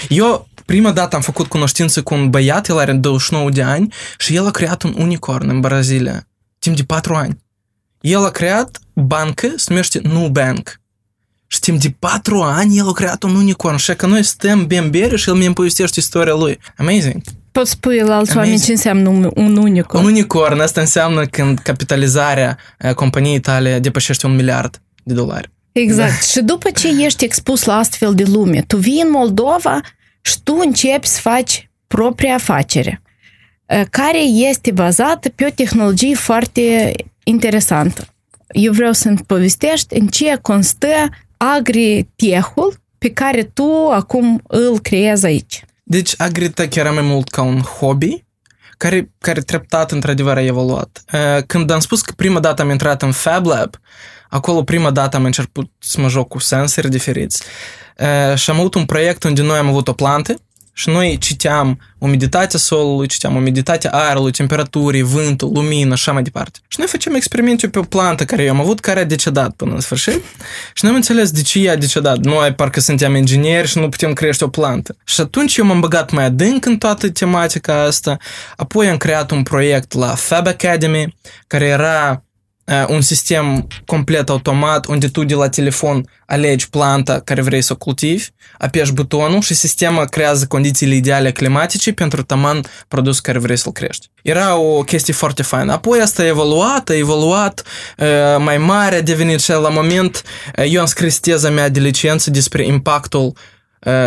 eu 0.09 0.49
prima 0.64 0.93
dată 0.93 1.16
am 1.16 1.23
făcut 1.23 1.47
cunoștință 1.47 2.02
cu 2.02 2.14
un 2.14 2.31
băiat, 2.31 2.69
el 2.69 2.78
are 2.78 2.93
29 2.93 3.50
de 3.50 3.62
ani 3.62 3.93
și 4.19 4.35
el 4.35 4.47
a 4.47 4.50
creat 4.50 4.83
un 4.83 4.95
unicorn 4.99 5.49
în 5.49 5.61
Brazilia, 5.61 6.26
timp 6.59 6.76
de 6.76 6.83
4 6.83 7.14
ani. 7.14 7.38
El 8.00 8.25
a 8.25 8.31
creat 8.31 8.78
bancă, 8.93 9.52
se 9.57 9.66
numește 9.69 10.00
Nubank. 10.02 10.81
Și 11.47 11.61
timp 11.61 11.81
de 11.81 11.95
patru 11.99 12.40
ani 12.43 12.78
el 12.78 12.88
a 12.88 12.93
creat 12.93 13.23
un 13.23 13.35
unicorn 13.35 13.76
și 13.76 13.95
că 13.95 14.07
noi 14.07 14.23
stăm 14.23 14.66
bere 14.90 15.16
și 15.16 15.28
el 15.28 15.35
mi-mi 15.35 15.55
povestește 15.55 16.00
istoria 16.00 16.35
lui. 16.35 16.59
Amazing! 16.76 17.23
Poți 17.56 17.70
spui 17.70 17.98
la 17.98 18.16
alți 18.16 18.36
oameni 18.36 18.58
ce 18.58 18.70
înseamnă 18.70 19.08
un, 19.08 19.30
un 19.34 19.56
unicorn? 19.56 20.04
Un 20.04 20.10
unicorn, 20.10 20.60
asta 20.60 20.80
înseamnă 20.80 21.25
când 21.25 21.58
capitalizarea 21.58 22.58
companiei 22.94 23.40
tale 23.40 23.78
depășește 23.78 24.26
un 24.26 24.34
miliard 24.34 24.82
de 25.02 25.14
dolari. 25.14 25.50
Exact. 25.72 26.10
Da. 26.10 26.18
Și 26.18 26.40
după 26.40 26.70
ce 26.70 27.04
ești 27.04 27.25
expus 27.25 27.64
la 27.64 27.76
astfel 27.76 28.14
de 28.14 28.22
lume, 28.22 28.64
tu 28.66 28.76
vii 28.76 29.00
în 29.00 29.10
Moldova 29.10 29.80
și 30.20 30.40
tu 30.42 30.56
începi 30.64 31.06
să 31.06 31.20
faci 31.20 31.70
propria 31.86 32.34
afacere, 32.34 33.02
care 33.90 34.20
este 34.22 34.70
bazată 34.70 35.28
pe 35.28 35.44
o 35.44 35.50
tehnologie 35.50 36.14
foarte 36.14 36.94
interesantă. 37.25 38.06
Eu 38.48 38.72
vreau 38.72 38.92
să-mi 38.92 39.18
povestești 39.26 39.98
în 39.98 40.06
ce 40.06 40.38
constă 40.42 41.08
agritehul 41.36 42.80
pe 42.98 43.10
care 43.10 43.42
tu 43.42 43.88
acum 43.92 44.40
îl 44.46 44.78
creezi 44.78 45.26
aici. 45.26 45.64
Deci 45.88 46.14
agritech 46.19 46.76
era 46.76 46.90
mai 46.90 47.02
mult 47.02 47.28
ca 47.28 47.43
un 47.43 47.61
hobby 47.61 48.25
care, 48.76 49.11
care 49.19 49.40
treptat 49.40 49.93
într-adevăr 49.93 50.37
a 50.37 50.43
evoluat. 50.43 51.05
Când 51.47 51.71
am 51.71 51.81
spus 51.81 52.00
că 52.00 52.12
prima 52.16 52.40
dată 52.40 52.62
am 52.62 52.71
intrat 52.71 53.02
în 53.02 53.12
Fab 53.12 53.47
Lab, 53.47 53.75
acolo 54.28 54.62
prima 54.62 54.90
dată 54.90 55.16
am 55.16 55.25
început 55.25 55.71
să 55.78 56.00
mă 56.00 56.09
joc 56.09 56.28
cu 56.28 56.38
sensori 56.38 56.88
diferiți 56.88 57.43
și 58.35 58.50
am 58.50 58.59
avut 58.59 58.75
un 58.75 58.85
proiect 58.85 59.23
unde 59.23 59.43
noi 59.43 59.59
am 59.59 59.69
avut 59.69 59.88
o 59.88 59.93
plantă 59.93 60.35
și 60.78 60.88
noi 60.88 61.18
citeam 61.18 61.80
umiditatea 61.99 62.59
solului, 62.59 63.06
citeam 63.06 63.37
umiditatea 63.37 63.90
aerului, 63.90 64.33
temperaturii, 64.33 65.02
vântul, 65.02 65.50
lumină 65.52 65.95
și 65.95 66.02
așa 66.02 66.12
mai 66.12 66.23
departe. 66.23 66.59
Și 66.68 66.78
noi 66.78 66.88
facem 66.88 67.14
experimente 67.14 67.68
pe 67.68 67.78
o 67.78 67.83
plantă 67.83 68.25
care 68.25 68.42
eu 68.42 68.50
am 68.50 68.61
avut, 68.61 68.80
care 68.80 69.00
a 69.00 69.04
decedat 69.04 69.50
până 69.50 69.75
în 69.75 69.80
sfârșit 69.80 70.23
și 70.75 70.83
noi 70.83 70.90
am 70.90 70.97
înțeles 70.97 71.30
de 71.30 71.42
ce 71.42 71.59
ea 71.59 71.73
a 71.73 71.76
decedat. 71.76 72.18
Noi 72.18 72.52
parcă 72.54 72.80
suntem 72.80 73.14
ingineri 73.14 73.68
și 73.68 73.78
nu 73.78 73.88
putem 73.88 74.12
crește 74.12 74.45
o 74.45 74.49
plantă. 74.49 74.97
Și 75.04 75.21
atunci 75.21 75.56
eu 75.56 75.64
m-am 75.64 75.80
băgat 75.80 76.11
mai 76.11 76.25
adânc 76.25 76.64
în 76.64 76.78
toată 76.78 77.11
tematica 77.11 77.83
asta, 77.83 78.16
apoi 78.56 78.88
am 78.88 78.97
creat 78.97 79.30
un 79.30 79.42
proiect 79.42 79.92
la 79.95 80.14
Fab 80.14 80.47
Academy, 80.47 81.16
care 81.47 81.64
era 81.64 82.25
un 82.88 83.00
sistem 83.00 83.66
complet 83.85 84.28
automat 84.28 84.87
unde 84.87 85.08
tu 85.08 85.25
de 85.25 85.35
la 85.35 85.49
telefon 85.49 86.04
alegi 86.26 86.68
planta 86.68 87.20
care 87.20 87.42
vrei 87.42 87.62
să 87.62 87.73
o 87.73 87.76
cultivi, 87.76 88.28
apeși 88.58 88.92
butonul 88.92 89.40
și 89.40 89.54
sistemul 89.54 90.06
creează 90.06 90.46
condițiile 90.46 90.94
ideale 90.94 91.32
climatice 91.32 91.92
pentru 91.92 92.23
taman 92.23 92.61
produs 92.88 93.20
care 93.20 93.38
vrei 93.38 93.56
să-l 93.56 93.73
crești. 93.73 94.11
Era 94.23 94.56
o 94.56 94.82
chestie 94.82 95.12
foarte 95.14 95.42
faină. 95.42 95.73
Apoi 95.73 96.00
asta 96.00 96.23
a 96.23 96.26
evoluat, 96.26 96.88
a 96.88 96.96
evoluat, 96.96 97.62
mai 98.38 98.58
mare 98.58 98.96
a 98.96 99.02
devenit 99.02 99.40
și 99.40 99.50
la 99.50 99.68
moment 99.68 100.23
eu 100.56 100.80
am 100.80 100.87
scris 100.87 101.18
teza 101.18 101.50
mea 101.50 101.68
de 101.68 101.80
licență 101.80 102.30
despre 102.30 102.66
impactul 102.66 103.32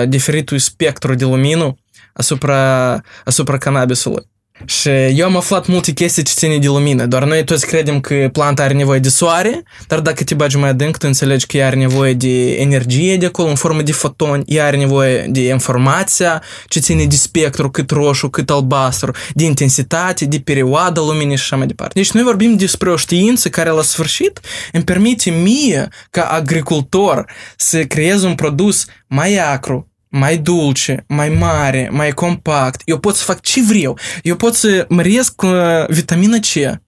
diferitului 0.08 0.62
spectru 0.62 1.16
de 1.16 1.26
lumină 1.26 1.78
asupra, 2.14 2.92
asupra 3.24 3.58
cannabisului. 3.58 4.29
Și 4.66 4.90
eu 4.90 5.26
am 5.26 5.36
aflat 5.36 5.68
multe 5.68 5.92
chestii 5.92 6.24
ce 6.24 6.34
ține 6.36 6.58
de 6.58 6.68
lumină, 6.68 7.06
doar 7.06 7.24
noi 7.24 7.44
toți 7.44 7.68
credem 7.68 8.00
că 8.00 8.30
planta 8.32 8.64
are 8.64 8.74
nevoie 8.74 9.00
de 9.00 9.10
soare, 9.10 9.64
dar 9.88 10.00
dacă 10.00 10.24
te 10.24 10.34
bagi 10.34 10.58
mai 10.58 10.70
adânc, 10.70 10.98
tu 10.98 11.06
înțelegi 11.08 11.46
că 11.46 11.58
ea 11.58 11.68
are 11.68 11.76
nevoie 11.76 12.14
de 12.14 12.54
energie 12.54 13.18
de 13.18 13.26
acolo, 13.26 13.50
în 13.50 13.56
formă 13.56 13.82
de 13.82 13.92
fotoni, 13.92 14.44
ea 14.46 14.66
are 14.66 14.78
nevoie 14.78 15.26
de 15.30 15.48
informația 15.48 16.44
ce 16.68 16.80
ține 16.80 17.06
de 17.06 17.16
spectru, 17.16 17.70
cât 17.70 17.92
roșu, 17.92 18.30
cât 18.30 18.50
albastru, 18.50 19.12
de 19.34 19.44
intensitate, 19.44 20.26
de 20.26 20.40
perioada 20.40 21.02
luminii 21.02 21.36
și 21.36 21.44
așa 21.44 21.56
mai 21.56 21.68
departe. 21.68 22.00
Deci 22.00 22.12
noi 22.12 22.24
vorbim 22.24 22.56
despre 22.56 22.92
o 22.92 22.96
știință 22.96 23.50
care 23.50 23.70
la 23.70 23.82
sfârșit 23.82 24.40
îmi 24.72 24.84
permite 24.84 25.30
mie, 25.30 25.88
ca 26.10 26.24
agricultor, 26.24 27.26
să 27.58 27.84
creez 27.84 28.24
un 28.24 28.36
produs 28.36 28.86
mai 29.08 29.38
acru, 29.38 29.89
mai 30.10 30.38
dulce, 30.38 31.04
mai 31.08 31.30
mare, 31.30 31.90
mai 31.92 32.12
compact. 32.12 32.82
Eu 32.86 33.00
pot 33.00 33.16
să 33.16 33.24
fac 33.24 33.42
ce 33.42 33.62
vreau. 33.62 33.98
Eu 34.24 34.36
pot 34.36 34.54
să 34.54 34.86
măresc 34.90 35.42
uh, 35.42 35.88
vitamina 35.88 36.38
C 36.38 36.80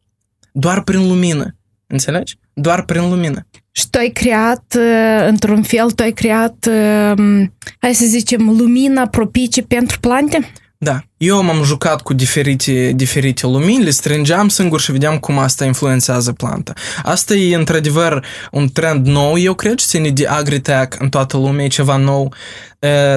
doar 0.51 0.83
prin 0.83 1.07
lumină. 1.07 1.55
Înțelegi? 1.87 2.37
Doar 2.53 2.85
prin 2.85 3.09
lumină. 3.09 3.47
Și 3.71 3.89
tu 3.89 3.97
ai 3.97 4.09
creat, 4.09 4.75
uh, 4.77 5.27
într-un 5.27 5.63
fel, 5.63 5.91
tu 5.91 6.03
ai 6.03 6.11
creat, 6.11 6.67
uh, 6.69 7.45
hai 7.79 7.93
să 7.93 8.05
zicem, 8.05 8.49
lumina 8.49 9.07
propice 9.07 9.61
pentru 9.61 9.99
plante? 9.99 10.51
Da, 10.77 10.99
eu 11.23 11.43
m-am 11.43 11.63
jucat 11.63 12.01
cu 12.01 12.13
diferite, 12.13 12.91
diferite 12.95 13.45
lumini, 13.45 13.83
le 13.83 13.89
strângeam 13.89 14.49
singur 14.49 14.79
și 14.79 14.91
vedeam 14.91 15.17
cum 15.17 15.37
asta 15.37 15.65
influențează 15.65 16.31
planta. 16.31 16.73
Asta 17.03 17.33
e 17.33 17.55
într-adevăr 17.55 18.25
un 18.51 18.69
trend 18.69 19.07
nou, 19.07 19.37
eu 19.37 19.53
cred, 19.53 19.75
ce 19.75 19.85
ține 19.85 20.09
de 20.09 20.27
agritech 20.27 20.97
în 20.99 21.09
toată 21.09 21.37
lumea, 21.37 21.65
e 21.65 21.67
ceva 21.67 21.95
nou, 21.95 22.33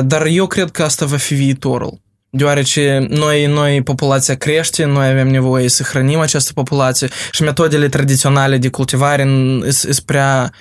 dar 0.03 0.27
eu 0.27 0.47
cred 0.47 0.71
că 0.71 0.83
asta 0.83 1.07
va 1.07 1.17
fi 1.17 1.35
viitorul. 1.35 2.01
Deoarece 2.31 3.07
noi, 3.09 3.47
noi, 3.47 3.83
populația 3.83 4.35
crește, 4.35 4.85
noi 4.85 5.09
avem 5.09 5.29
nevoie 5.29 5.69
să 5.69 5.83
hrănim 5.83 6.19
această 6.19 6.53
populație 6.53 7.09
și 7.31 7.43
metodele 7.43 7.89
tradiționale 7.89 8.59
de 8.59 8.69
cultivare 8.69 9.29
sunt 9.69 10.01
prea 10.01 10.53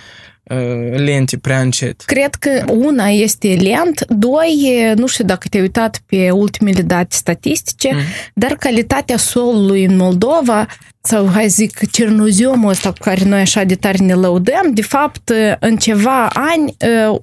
lente 0.95 1.37
prea 1.37 1.61
încet. 1.61 2.01
Cred 2.01 2.35
că 2.35 2.63
una 2.71 3.07
este 3.07 3.47
lent, 3.47 4.05
doi, 4.09 4.75
nu 4.95 5.07
știu 5.07 5.25
dacă 5.25 5.47
te-ai 5.49 5.63
uitat 5.63 6.01
pe 6.05 6.31
ultimele 6.31 6.81
date 6.81 7.15
statistice, 7.15 7.93
mm. 7.93 7.99
dar 8.33 8.51
calitatea 8.51 9.17
solului 9.17 9.83
în 9.83 9.95
Moldova 9.95 10.67
sau 11.05 11.29
hai 11.33 11.47
zic 11.47 11.91
cernoziomul 11.91 12.69
ăsta 12.69 12.89
cu 12.89 12.97
care 12.99 13.23
noi 13.23 13.39
așa 13.39 13.63
de 13.63 13.75
tare 13.75 13.97
ne 13.97 14.13
lăudăm, 14.13 14.71
de 14.73 14.81
fapt 14.81 15.31
în 15.59 15.75
ceva 15.77 16.27
ani 16.27 16.75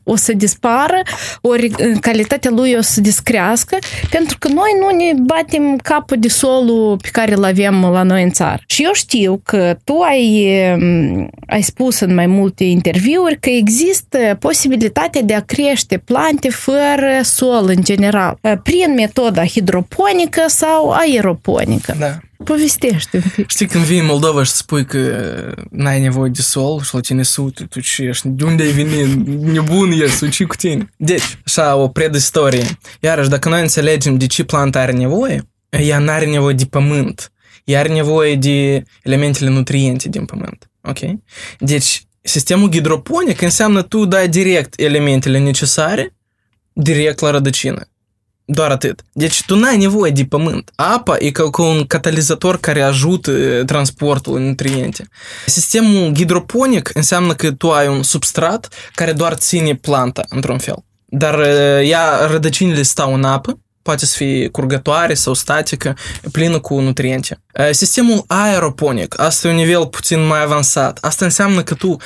o 0.05 0.17
să 0.17 0.33
dispară, 0.33 1.03
ori 1.41 1.71
calitatea 2.01 2.51
lui 2.51 2.75
o 2.75 2.81
să 2.81 3.01
descrească, 3.01 3.77
pentru 4.11 4.37
că 4.39 4.49
noi 4.49 4.77
nu 4.81 4.97
ne 4.97 5.13
batem 5.23 5.77
capul 5.77 6.17
de 6.19 6.29
solul 6.29 6.97
pe 7.03 7.09
care 7.13 7.35
îl 7.35 7.45
avem 7.45 7.81
la 7.81 8.03
noi 8.03 8.23
în 8.23 8.31
țară. 8.31 8.63
Și 8.67 8.83
eu 8.83 8.93
știu 8.93 9.41
că 9.45 9.77
tu 9.85 9.99
ai, 9.99 10.55
ai 11.47 11.63
spus 11.63 12.01
în 12.01 12.15
mai 12.15 12.27
multe 12.27 12.65
interviuri 12.65 13.41
că 13.41 13.51
există 13.51 14.19
posibilitatea 14.39 15.23
de 15.23 15.35
a 15.35 15.41
crește 15.41 15.99
plante 15.99 16.49
fără 16.51 17.21
sol 17.23 17.65
în 17.77 17.83
general, 17.83 18.39
prin 18.63 18.95
metoda 18.95 19.45
hidroponică 19.45 20.43
sau 20.47 20.91
aeroponică. 20.91 21.97
Da. 21.99 22.19
Povestește 22.45 23.17
un 23.17 23.31
pic. 23.35 23.51
Știi, 23.51 23.67
când 23.67 23.85
vii 23.85 23.99
în 23.99 24.07
Moldova 24.07 24.43
și 24.43 24.51
spui 24.51 24.85
că 24.85 25.55
n-ai 25.71 26.01
nevoie 26.01 26.31
de 26.31 26.43
sol 26.43 26.81
și 26.83 26.95
la 26.95 27.01
tine 27.01 27.23
sute, 27.23 27.65
tu 27.65 27.81
ce 27.81 28.03
ești, 28.03 28.29
de 28.29 28.45
unde 28.45 28.63
ai 28.63 28.71
venit, 28.71 29.27
nebun 29.27 29.91
ești, 29.91 30.29
ce 30.29 30.45
cu 30.45 30.57
tine? 30.57 30.91
Deci, 30.97 31.39
așa, 31.47 31.77
o 31.77 31.89
predistorie. 31.89 32.65
Iarăși, 33.01 33.29
dacă 33.29 33.49
noi 33.49 33.61
înțelegem 33.61 34.19
de 34.19 34.27
ce 34.27 34.45
planta 34.45 34.81
are 34.81 34.93
nevoie, 34.93 35.43
ea 35.69 35.99
nu 35.99 36.11
are 36.11 36.27
nevoie 36.27 36.55
de 36.55 36.65
pământ. 36.65 37.33
Ea 37.65 37.79
are 37.79 37.89
nevoie 37.89 38.37
de 38.37 38.83
elementele 39.03 39.51
nutriente 39.51 40.09
din 40.09 40.25
pământ. 40.25 40.71
Ok? 40.83 40.99
Deci, 41.59 42.05
sistemul 42.23 42.73
hidroponic 42.73 43.41
înseamnă 43.41 43.83
tu 43.83 44.05
dai 44.05 44.29
direct 44.29 44.81
elementele 44.81 45.39
necesare 45.39 46.15
direct 46.73 47.21
la 47.21 47.31
rădăcină. 47.31 47.90
Doar 48.52 48.71
atât. 48.71 49.00
Deci 49.12 49.45
tu 49.45 49.57
n-ai 49.57 49.76
nevoie 49.76 50.11
de 50.11 50.25
pământ. 50.25 50.71
Apa 50.75 51.16
e 51.19 51.30
ca, 51.30 51.50
ca 51.50 51.62
un 51.62 51.87
catalizator 51.87 52.61
care 52.61 52.80
ajută 52.83 53.33
transportul 53.64 54.37
în 54.37 54.42
nutriente. 54.47 55.09
Sistemul 55.47 56.14
hidroponic 56.14 56.90
înseamnă 56.95 57.35
că 57.35 57.52
tu 57.52 57.71
ai 57.71 57.88
un 57.88 58.02
substrat 58.02 58.69
care 58.95 59.12
doar 59.12 59.35
ține 59.35 59.75
planta 59.75 60.25
într-un 60.28 60.59
fel. 60.59 60.76
Dar 61.04 61.40
ea, 61.83 62.26
rădăcinile 62.26 62.83
stau 62.83 63.14
în 63.14 63.25
apă, 63.25 63.59
poate 63.83 64.07
să 64.07 64.14
fie 64.16 64.49
curgătoare 64.49 65.14
sau 65.14 65.35
statică, 65.35 65.97
plină 66.33 66.59
cu 66.59 66.80
nutriente. 66.80 67.40
Sistemul 67.71 68.25
aeroponic, 68.26 69.21
asta 69.21 69.49
e 69.49 69.50
un 69.50 69.57
nivel 69.57 69.87
puțin 69.87 70.26
mai 70.26 70.42
avansat. 70.42 70.99
Asta 71.00 71.25
înseamnă 71.25 71.62
că 71.62 71.75
tu 71.75 71.97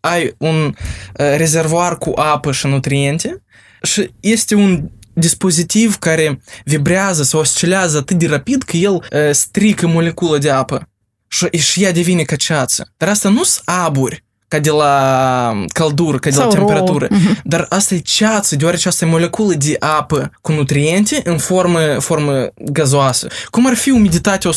ai 0.00 0.34
un 0.38 0.74
rezervoar 1.12 1.98
cu 1.98 2.12
apă 2.14 2.52
și 2.52 2.66
nutriente 2.66 3.42
și 3.82 4.10
este 4.20 4.54
un 4.54 4.90
dispozitiv 5.20 5.96
care 5.96 6.40
vibrează 6.64 7.22
sau 7.22 7.40
oscilează 7.40 7.98
atât 7.98 8.18
de 8.18 8.26
rapid 8.26 8.62
că 8.62 8.76
el 8.76 8.92
uh, 8.92 9.02
strică 9.30 9.86
molecula 9.86 10.38
de 10.38 10.50
apă 10.50 10.88
și, 11.28 11.46
și 11.58 11.84
ea 11.84 11.92
devine 11.92 12.22
ca 12.22 12.36
ceață. 12.36 12.92
Dar 12.96 13.08
asta 13.08 13.28
nu 13.28 13.44
sunt 13.44 13.62
aburi 13.64 14.24
ca 14.50 14.58
de 14.58 14.70
la 14.70 15.64
căldură, 15.72 16.18
ca 16.18 16.28
de 16.30 16.36
Sau 16.36 16.48
la 16.48 16.54
temperatură. 16.54 17.06
Uh-huh. 17.06 17.40
Dar 17.44 17.66
asta 17.68 17.94
e 17.94 17.98
ceață, 17.98 18.56
deoarece 18.56 18.88
asta 18.88 19.04
e 19.04 19.08
moleculă 19.08 19.54
de 19.54 19.76
apă 19.78 20.30
cu 20.40 20.52
nutriente 20.52 21.20
în 21.24 21.38
formă, 21.38 21.80
formă 21.98 22.48
gazoasă. 22.54 23.28
Cum 23.50 23.66
ar 23.66 23.74
fi 23.74 23.90
umiditatea 23.90 24.50
100%. 24.50 24.54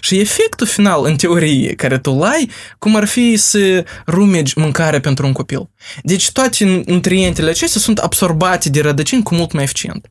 Și 0.00 0.18
efectul 0.18 0.66
final, 0.66 1.04
în 1.04 1.16
teorie, 1.16 1.74
care 1.74 1.98
tu 1.98 2.18
l-ai, 2.18 2.50
cum 2.78 2.96
ar 2.96 3.04
fi 3.04 3.36
să 3.36 3.84
rumegi 4.06 4.58
mâncare 4.58 5.00
pentru 5.00 5.26
un 5.26 5.32
copil. 5.32 5.68
Deci 6.02 6.30
toate 6.30 6.82
nutrientele 6.86 7.50
acestea 7.50 7.80
sunt 7.80 7.98
absorbate 7.98 8.70
de 8.70 8.80
rădăcini 8.80 9.22
cu 9.22 9.34
mult 9.34 9.52
mai 9.52 9.62
eficient. 9.62 10.10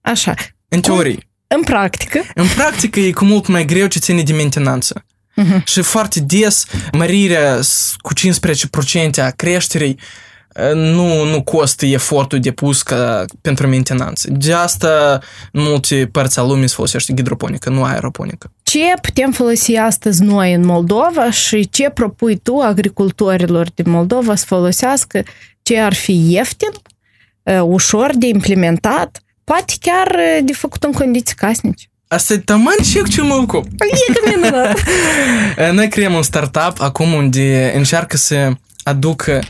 Așa. 0.00 0.34
În 0.68 0.80
teorie. 0.80 1.14
Cum? 1.14 1.56
În 1.56 1.62
practică? 1.62 2.22
În 2.34 2.46
practică 2.54 3.00
e 3.00 3.10
cu 3.10 3.24
mult 3.24 3.46
mai 3.46 3.64
greu 3.64 3.86
ce 3.86 3.98
ține 3.98 4.22
de 4.22 4.32
mentenanță. 4.32 5.04
Uh-huh. 5.42 5.64
Și 5.64 5.82
foarte 5.82 6.20
des 6.20 6.64
mărirea 6.92 7.58
cu 7.98 8.12
15% 8.14 9.22
a 9.22 9.30
creșterii 9.30 9.98
nu, 10.74 11.24
nu 11.24 11.42
costă 11.42 11.86
efortul 11.86 12.38
depus 12.40 12.82
ca 12.82 13.24
pentru 13.40 13.66
mentenanță. 13.66 14.28
De 14.30 14.52
asta 14.52 15.20
în 15.52 15.62
multe 15.62 16.08
părți 16.12 16.38
a 16.38 16.42
lumii 16.42 16.68
se 16.68 16.74
folosește 16.74 17.12
hidroponică, 17.16 17.70
nu 17.70 17.84
aeroponică. 17.84 18.50
Ce 18.62 18.94
putem 19.02 19.32
folosi 19.32 19.76
astăzi 19.76 20.22
noi 20.22 20.52
în 20.52 20.64
Moldova 20.64 21.30
și 21.30 21.68
ce 21.68 21.90
propui 21.90 22.36
tu 22.36 22.58
agricultorilor 22.58 23.70
din 23.74 23.90
Moldova 23.90 24.34
să 24.34 24.44
folosească? 24.46 25.22
Ce 25.62 25.78
ar 25.78 25.94
fi 25.94 26.32
ieftin, 26.32 26.70
ușor 27.62 28.10
de 28.14 28.26
implementat 28.26 29.20
poate 29.44 29.72
chiar 29.80 30.06
uh, 30.06 30.44
de 30.44 30.52
făcut 30.52 30.84
în 30.84 30.92
condiții 30.92 31.34
casnice. 31.34 31.86
Asta 32.08 32.32
e 32.32 32.38
taman 32.38 32.82
și 32.82 32.98
eu 32.98 33.04
ce 33.04 33.22
mă 33.22 33.34
ocup. 33.34 33.64
E 33.64 34.12
că 34.12 34.20
minunat. 34.36 34.82
Noi 35.76 35.88
creăm 35.88 36.14
un 36.14 36.22
startup 36.22 36.80
acum 36.80 37.12
unde 37.12 37.72
încearcă 37.74 38.16
să 38.16 38.50
aducă 38.82 39.42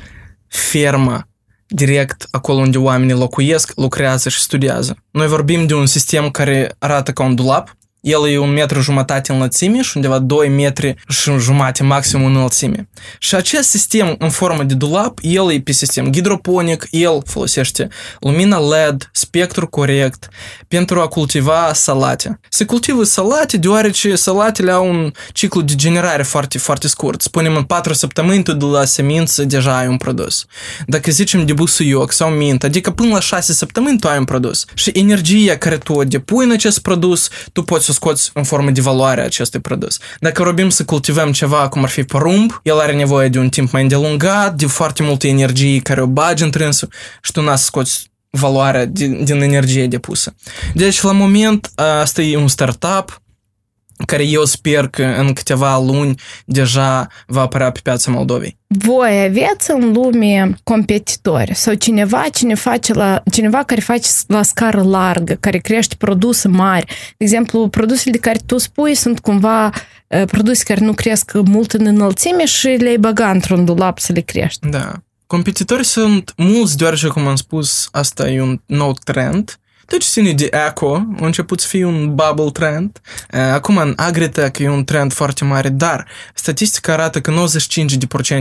ferma 0.48 1.28
direct 1.66 2.26
acolo 2.30 2.58
unde 2.58 2.78
oamenii 2.78 3.14
locuiesc, 3.14 3.72
lucrează 3.74 4.28
și 4.28 4.40
studiază. 4.40 4.96
Noi 5.10 5.26
vorbim 5.26 5.66
de 5.66 5.74
un 5.74 5.86
sistem 5.86 6.30
care 6.30 6.74
arată 6.78 7.12
ca 7.12 7.24
un 7.24 7.34
dulap, 7.34 7.76
el 8.00 8.28
e 8.28 8.38
un 8.38 8.52
metru 8.52 8.80
jumătate 8.80 9.32
în 9.32 9.38
lățime 9.38 9.82
și 9.82 9.92
undeva 9.94 10.18
2 10.18 10.48
metri 10.48 10.94
și 11.08 11.30
jumate 11.38 11.82
maxim 11.82 12.24
în 12.24 12.34
înălțime. 12.34 12.88
Și 13.18 13.34
acest 13.34 13.68
sistem 13.68 14.14
în 14.18 14.30
formă 14.30 14.62
de 14.62 14.74
dulap, 14.74 15.18
el 15.22 15.52
e 15.52 15.60
pe 15.60 15.72
sistem 15.72 16.12
hidroponic, 16.12 16.86
el 16.90 17.22
folosește 17.26 17.88
lumina 18.20 18.58
LED, 18.58 19.10
spectru 19.12 19.68
corect 19.68 20.28
pentru 20.68 21.00
a 21.00 21.08
cultiva 21.08 21.70
salate. 21.72 22.40
Se 22.48 22.64
cultivă 22.64 23.04
salate 23.04 23.56
deoarece 23.56 24.14
salatele 24.14 24.70
au 24.70 24.88
un 24.88 25.12
ciclu 25.32 25.60
de 25.60 25.74
generare 25.74 26.22
foarte, 26.22 26.58
foarte 26.58 26.88
scurt. 26.88 27.22
Spunem 27.22 27.56
în 27.56 27.62
4 27.62 27.92
săptămâni 27.92 28.42
tu 28.42 28.52
de 28.52 28.64
la 28.64 28.84
semință 28.84 29.44
deja 29.44 29.78
ai 29.78 29.86
un 29.86 29.96
produs. 29.96 30.44
Dacă 30.86 31.10
zicem 31.10 31.46
de 31.46 31.52
busuioc 31.52 32.12
sau 32.12 32.30
mint, 32.30 32.64
adică 32.64 32.90
până 32.90 33.12
la 33.12 33.20
6 33.20 33.52
săptămâni 33.52 33.98
tu 33.98 34.08
ai 34.08 34.18
un 34.18 34.24
produs. 34.24 34.64
Și 34.74 34.90
energia 34.94 35.56
care 35.56 35.78
tu 35.78 35.92
o 35.92 36.04
depui 36.04 36.44
în 36.44 36.50
acest 36.50 36.78
produs, 36.78 37.28
tu 37.52 37.62
poți 37.62 37.84
să 37.84 37.92
scoți 37.96 38.30
în 38.34 38.42
formă 38.42 38.70
de 38.70 38.80
valoare 38.80 39.20
acestui 39.20 39.60
produs. 39.60 39.98
Dacă 40.20 40.42
vorbim 40.42 40.68
să 40.68 40.84
cultivăm 40.84 41.32
ceva 41.32 41.68
cum 41.68 41.82
ar 41.82 41.88
fi 41.88 42.02
porumb, 42.02 42.60
el 42.62 42.78
are 42.78 42.92
nevoie 42.92 43.28
de 43.28 43.38
un 43.38 43.48
timp 43.48 43.70
mai 43.70 43.82
îndelungat, 43.82 44.54
de 44.54 44.66
foarte 44.66 45.02
multă 45.02 45.26
energie 45.26 45.80
care 45.80 46.00
o 46.00 46.06
bagi 46.06 46.42
întrânsul 46.42 46.88
și 47.22 47.32
tu 47.32 47.42
n-ați 47.42 47.60
să 47.60 47.66
scoți 47.66 48.10
valoarea 48.30 48.84
din, 48.84 49.24
din 49.24 49.40
energie 49.40 49.86
depusă. 49.86 50.34
Deci, 50.74 51.02
la 51.02 51.12
moment, 51.12 51.70
asta 52.02 52.22
e 52.22 52.36
un 52.36 52.48
startup 52.48 53.22
care 54.04 54.24
eu 54.24 54.44
sper 54.44 54.88
că 54.88 55.02
în 55.02 55.32
câteva 55.32 55.78
luni 55.78 56.14
deja 56.44 57.06
va 57.26 57.40
apărea 57.40 57.70
pe 57.70 57.80
piața 57.82 58.10
Moldovei. 58.10 58.56
Voi 58.66 59.24
aveți 59.24 59.70
în 59.70 59.92
lume 59.92 60.54
competitori 60.62 61.54
sau 61.54 61.74
cineva 61.74 62.24
cine 62.32 62.54
face 62.54 62.92
la, 62.92 63.22
cineva 63.30 63.62
care 63.62 63.80
face 63.80 64.08
la 64.26 64.42
scară 64.42 64.82
largă, 64.82 65.36
care 65.40 65.58
crește 65.58 65.94
produse 65.98 66.48
mari. 66.48 66.86
De 66.86 67.24
exemplu, 67.24 67.68
produsele 67.68 68.12
de 68.12 68.18
care 68.18 68.38
tu 68.46 68.58
spui 68.58 68.94
sunt 68.94 69.18
cumva 69.18 69.66
uh, 69.66 70.22
produse 70.26 70.64
care 70.64 70.84
nu 70.84 70.92
cresc 70.92 71.32
mult 71.32 71.72
în 71.72 71.86
înălțime 71.86 72.44
și 72.44 72.66
le-ai 72.66 72.96
băga 72.96 73.30
într-un 73.30 73.64
dulap 73.64 73.98
să 73.98 74.12
le 74.12 74.20
crești. 74.20 74.68
Da. 74.68 74.92
Competitori 75.26 75.84
sunt 75.84 76.32
mulți, 76.36 76.76
deoarece, 76.76 77.08
cum 77.08 77.26
am 77.26 77.36
spus, 77.36 77.88
asta 77.90 78.30
e 78.30 78.42
un 78.42 78.60
nou 78.66 78.96
trend 79.04 79.58
deci 79.86 80.04
ține 80.04 80.32
de 80.32 80.48
eco, 80.68 80.94
a 80.94 81.24
început 81.24 81.60
să 81.60 81.66
fie 81.68 81.84
un 81.84 82.14
bubble 82.14 82.50
trend. 82.50 83.00
Acum 83.30 83.76
în 83.76 83.92
agritech 83.96 84.58
e 84.58 84.68
un 84.68 84.84
trend 84.84 85.12
foarte 85.12 85.44
mare, 85.44 85.68
dar 85.68 86.06
statistica 86.34 86.92
arată 86.92 87.20
că 87.20 87.46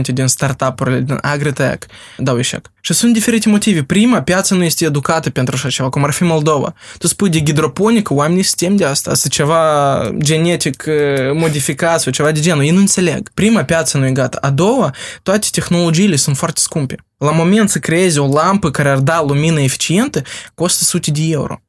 din 0.12 0.26
startup-urile 0.26 1.00
din 1.00 1.18
agritech 1.20 1.86
dau 2.16 2.38
eșec. 2.38 2.70
Și 2.86 2.92
sunt 2.92 3.12
diferite 3.12 3.48
motive. 3.48 3.82
Prima, 3.82 4.22
piața 4.22 4.54
nu 4.54 4.64
este 4.64 4.84
educată 4.84 5.30
pentru 5.30 5.54
așa 5.56 5.68
ceva, 5.68 5.88
cum 5.88 6.04
ar 6.04 6.12
fi 6.12 6.22
Moldova. 6.22 6.74
Tu 6.98 7.06
spui 7.06 7.28
de 7.28 7.38
hidroponică, 7.38 8.14
oamenii 8.14 8.42
se 8.42 8.54
tem 8.56 8.76
de 8.76 8.84
asta, 8.84 9.10
asta 9.10 9.28
ceva 9.28 10.12
genetic 10.18 10.84
modificat 11.32 12.00
sau 12.00 12.12
ceva 12.12 12.30
de 12.30 12.40
genul. 12.40 12.62
Ei 12.64 12.70
nu 12.70 12.78
înțeleg. 12.78 13.28
Prima, 13.34 13.64
piața 13.64 13.98
nu 13.98 14.06
e 14.06 14.10
gata. 14.10 14.38
A 14.40 14.50
doua, 14.50 14.94
toate 15.22 15.46
tehnologiile 15.50 16.16
sunt 16.16 16.36
foarte 16.36 16.60
scumpe. 16.60 16.96
La 17.18 17.30
moment 17.30 17.70
să 17.70 17.78
creezi 17.78 18.18
o 18.18 18.32
lampă 18.32 18.70
care 18.70 18.88
ar 18.88 18.98
da 18.98 19.22
lumină 19.26 19.60
eficientă, 19.60 20.22
costă 20.54 20.84
sute 20.84 21.10
de 21.10 21.22
euro. 21.22 21.60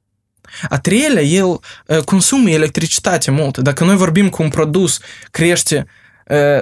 A 0.69 0.79
treilea, 0.79 1.24
el 1.24 1.59
consumă 2.05 2.50
electricitate 2.50 3.31
mult. 3.31 3.57
Dacă 3.57 3.83
noi 3.83 3.95
vorbim 3.95 4.29
cu 4.29 4.43
un 4.43 4.50
produs 4.50 4.99
crește 5.32 5.86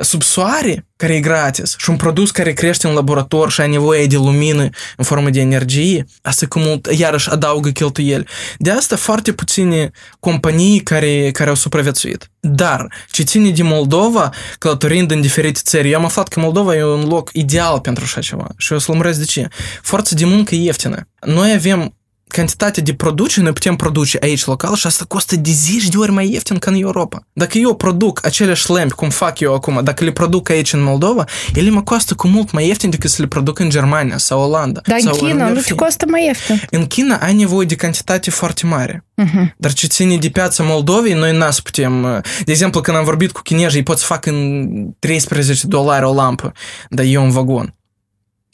sub 0.02 0.22
soare, 0.22 0.88
care 0.96 1.16
e 1.16 1.20
gratis, 1.20 1.76
și 1.78 1.90
un 1.90 1.96
produs 1.96 2.32
care 2.32 2.54
crește 2.54 2.88
în 2.88 2.94
laborator 2.94 3.52
și 3.52 3.62
ai 3.62 3.70
nevoie 3.70 4.06
de 4.06 4.16
lumină 4.16 4.70
în 4.98 5.04
formă 5.04 5.30
de 5.30 5.40
energie, 5.40 6.06
asta 6.22 6.46
cum 6.46 6.62
mult, 6.62 6.88
iarăși 6.98 7.30
adaugă 7.30 7.70
cheltuieli. 7.70 8.28
De 8.58 8.72
asta 8.72 8.96
foarte 8.96 9.34
puține 9.34 9.92
companii 10.20 10.80
care, 10.80 11.32
care 11.32 11.50
au 11.50 11.56
supraviețuit. 11.56 12.30
Dar, 12.40 12.88
ce 13.12 13.24
ține 13.24 13.50
de 13.50 13.64
Moldova, 13.64 14.30
călătorind 14.58 15.12
în 15.12 15.22
diferite 15.22 15.60
țări, 15.64 15.92
eu 15.92 15.98
am 15.98 16.06
aflat 16.06 16.28
că 16.28 16.40
Moldova 16.40 16.76
e 16.76 16.84
un 16.84 17.08
loc 17.08 17.30
ideal 17.34 17.80
pentru 17.80 18.04
așa 18.04 18.22
ceva. 18.22 18.48
Și 18.58 18.72
eu 18.72 18.78
o 18.78 18.80
să 18.80 18.92
lămuresc 18.92 19.20
de 19.20 19.26
ce. 19.26 19.48
Forța 19.82 20.16
de 20.16 20.26
muncă 20.26 20.56
e 20.56 20.64
ieftină. 20.64 21.08
Noi 21.22 21.52
avem 21.54 21.96
cantitate 22.28 22.82
de 22.82 22.94
producție 22.94 23.42
noi 23.42 23.52
putem 23.52 23.76
produce 23.76 24.18
aici 24.22 24.46
local 24.46 24.76
și 24.76 24.88
asta 24.88 25.06
costă 25.08 25.36
de 25.36 25.52
zeci 25.52 25.88
de 25.88 25.98
ori 25.98 26.12
mai 26.12 26.32
ieftin 26.32 26.58
ca 26.58 26.72
în 26.72 26.82
Europa. 26.82 27.28
Dacă 27.34 27.58
eu 27.58 27.76
produc 27.76 28.26
aceleași 28.26 28.72
lempi, 28.72 28.94
cum 28.94 29.10
fac 29.10 29.40
eu 29.40 29.54
acum, 29.54 29.82
dacă 29.84 30.04
le 30.04 30.12
produc 30.12 30.50
aici 30.50 30.74
în 30.74 30.84
Moldova, 30.84 31.24
ele 31.54 31.70
mă 31.70 31.82
costă 31.82 32.14
cu 32.14 32.28
mult 32.28 32.52
mai 32.52 32.68
ieftin 32.68 32.90
decât 32.90 33.10
să 33.10 33.22
le 33.22 33.28
produc 33.28 33.60
în 33.60 33.70
Germania 33.70 34.18
sau 34.18 34.42
Olanda. 34.42 34.82
Dar 34.86 35.00
sau 35.00 35.14
în 35.14 35.28
China 35.28 35.50
nu 35.50 35.60
te 35.60 35.74
costă 35.74 36.06
mai 36.10 36.26
ieftin. 36.26 36.62
În 36.70 36.86
China 36.86 37.16
ai 37.18 37.34
nevoie 37.34 37.66
de 37.66 37.76
cantitate 37.76 38.30
foarte 38.30 38.66
mare. 38.66 39.06
Uh-huh. 39.24 39.54
Dar 39.58 39.74
ce 39.74 39.88
ține 39.88 40.18
de 40.18 40.30
piața 40.30 40.64
Moldovei, 40.64 41.14
noi 41.14 41.38
n-as 41.38 41.60
putem... 41.60 42.24
De 42.44 42.52
exemplu, 42.52 42.82
când 42.82 42.98
am 42.98 43.04
vorbit 43.04 43.32
cu 43.32 43.42
chinezii, 43.42 43.78
ei 43.78 43.84
pot 43.84 43.98
să 43.98 44.06
fac 44.06 44.26
în 44.26 44.68
13 45.00 45.68
dolari 45.68 46.06
o 46.06 46.14
lampă, 46.14 46.52
dar 46.90 47.06
eu 47.06 47.24
un 47.24 47.30
vagon. 47.30 47.76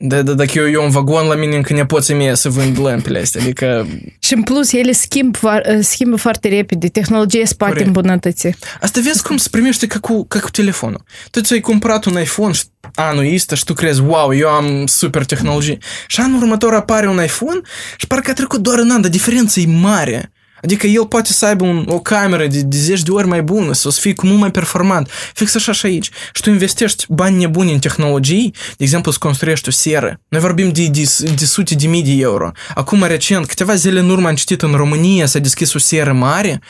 Da, 0.04 0.22
da, 0.22 0.34
dacă 0.34 0.60
eu, 0.60 0.70
eu 0.70 0.84
un 0.84 0.90
vagon 0.90 1.28
la 1.28 1.36
mine 1.36 1.56
încă 1.56 1.74
nepoții 1.74 2.14
mie 2.14 2.36
să 2.36 2.50
vând 2.50 2.80
lămpile 2.80 3.20
astea, 3.20 3.42
adică... 3.42 3.88
Și 4.20 4.34
în 4.34 4.44
plus, 4.44 4.72
ele 4.72 4.92
schimb, 4.92 5.38
schimbă 5.80 6.16
foarte 6.16 6.48
repede, 6.48 6.88
tehnologia 6.88 7.46
se 7.46 7.54
poate 7.58 7.84
îmbunătăți. 7.84 8.50
Asta 8.82 9.00
vezi 9.04 9.24
cum 9.24 9.38
se 9.38 9.48
primește 9.52 9.88
ca 9.88 10.00
cu, 10.00 10.26
ca 10.28 10.40
cu 10.40 10.50
telefonul. 10.50 11.04
Tu 11.32 11.42
ți-ai 11.42 11.60
cumpărat 11.60 12.06
un 12.06 12.20
iPhone 12.22 12.54
și 12.54 12.64
anul 12.96 13.34
ăsta 13.34 13.56
și 13.56 13.64
tu 13.64 13.74
crezi, 13.74 14.02
wow, 14.02 14.36
eu 14.36 14.50
am 14.50 14.86
super 14.86 15.26
tehnologie. 15.26 15.78
Și 16.08 16.20
anul 16.20 16.42
următor 16.42 16.74
apare 16.74 17.10
un 17.10 17.24
iPhone 17.24 17.60
și 17.98 18.08
parcă 18.08 18.32
a 18.32 18.34
trecut 18.34 18.60
doar 18.60 18.80
un 18.80 18.92
an, 18.92 19.02
dar 19.02 19.12
diferența 19.12 19.62
e 19.62 19.66
mare. 19.66 20.32
Adică 20.64 20.88
el 20.88 21.06
poate 21.06 21.34
să 21.34 21.46
aibă 21.46 21.66
un, 21.66 21.86
o 21.90 22.00
cameră 22.00 22.48
de, 22.48 22.62
de 22.62 22.78
zeci 22.78 23.04
de 23.04 23.12
ori 23.12 23.28
mai 23.28 23.42
bună, 23.42 23.74
să 23.74 23.88
o 23.88 23.92
să 23.92 24.00
fie 24.00 24.14
cu 24.14 24.26
mult 24.26 24.40
mai 24.40 24.52
performant. 24.52 25.10
Fix 25.34 25.56
așa 25.56 25.72
și 25.72 25.86
aici. 25.86 26.10
Și 26.34 26.42
tu 26.42 26.50
investești 26.50 27.06
bani 27.10 27.38
nebuni 27.38 27.74
în 27.74 27.80
tehnologii, 27.80 28.54
de 28.78 28.84
exemplu, 28.84 29.12
să 29.12 29.18
construiești 29.20 29.68
o 29.68 29.72
seră. 29.72 30.20
Noi 30.28 30.42
vorbim 30.42 30.72
de, 30.72 30.88
de, 30.88 31.04
de 31.36 31.46
sute 31.46 31.76
de 31.76 31.88
mii 31.88 32.04
de 32.04 32.22
euro. 32.22 32.52
Acum, 32.74 33.04
recent, 33.04 33.46
câteva 33.46 33.76
zile 33.76 34.00
în 34.00 34.10
urmă 34.10 34.28
am 34.28 34.36
citit 34.36 34.62
în 34.62 34.72
România 34.72 35.26
s-a 35.26 35.40
deschis 35.40 35.74
o 35.74 35.80
seră 35.80 36.14
mare, 36.14 36.62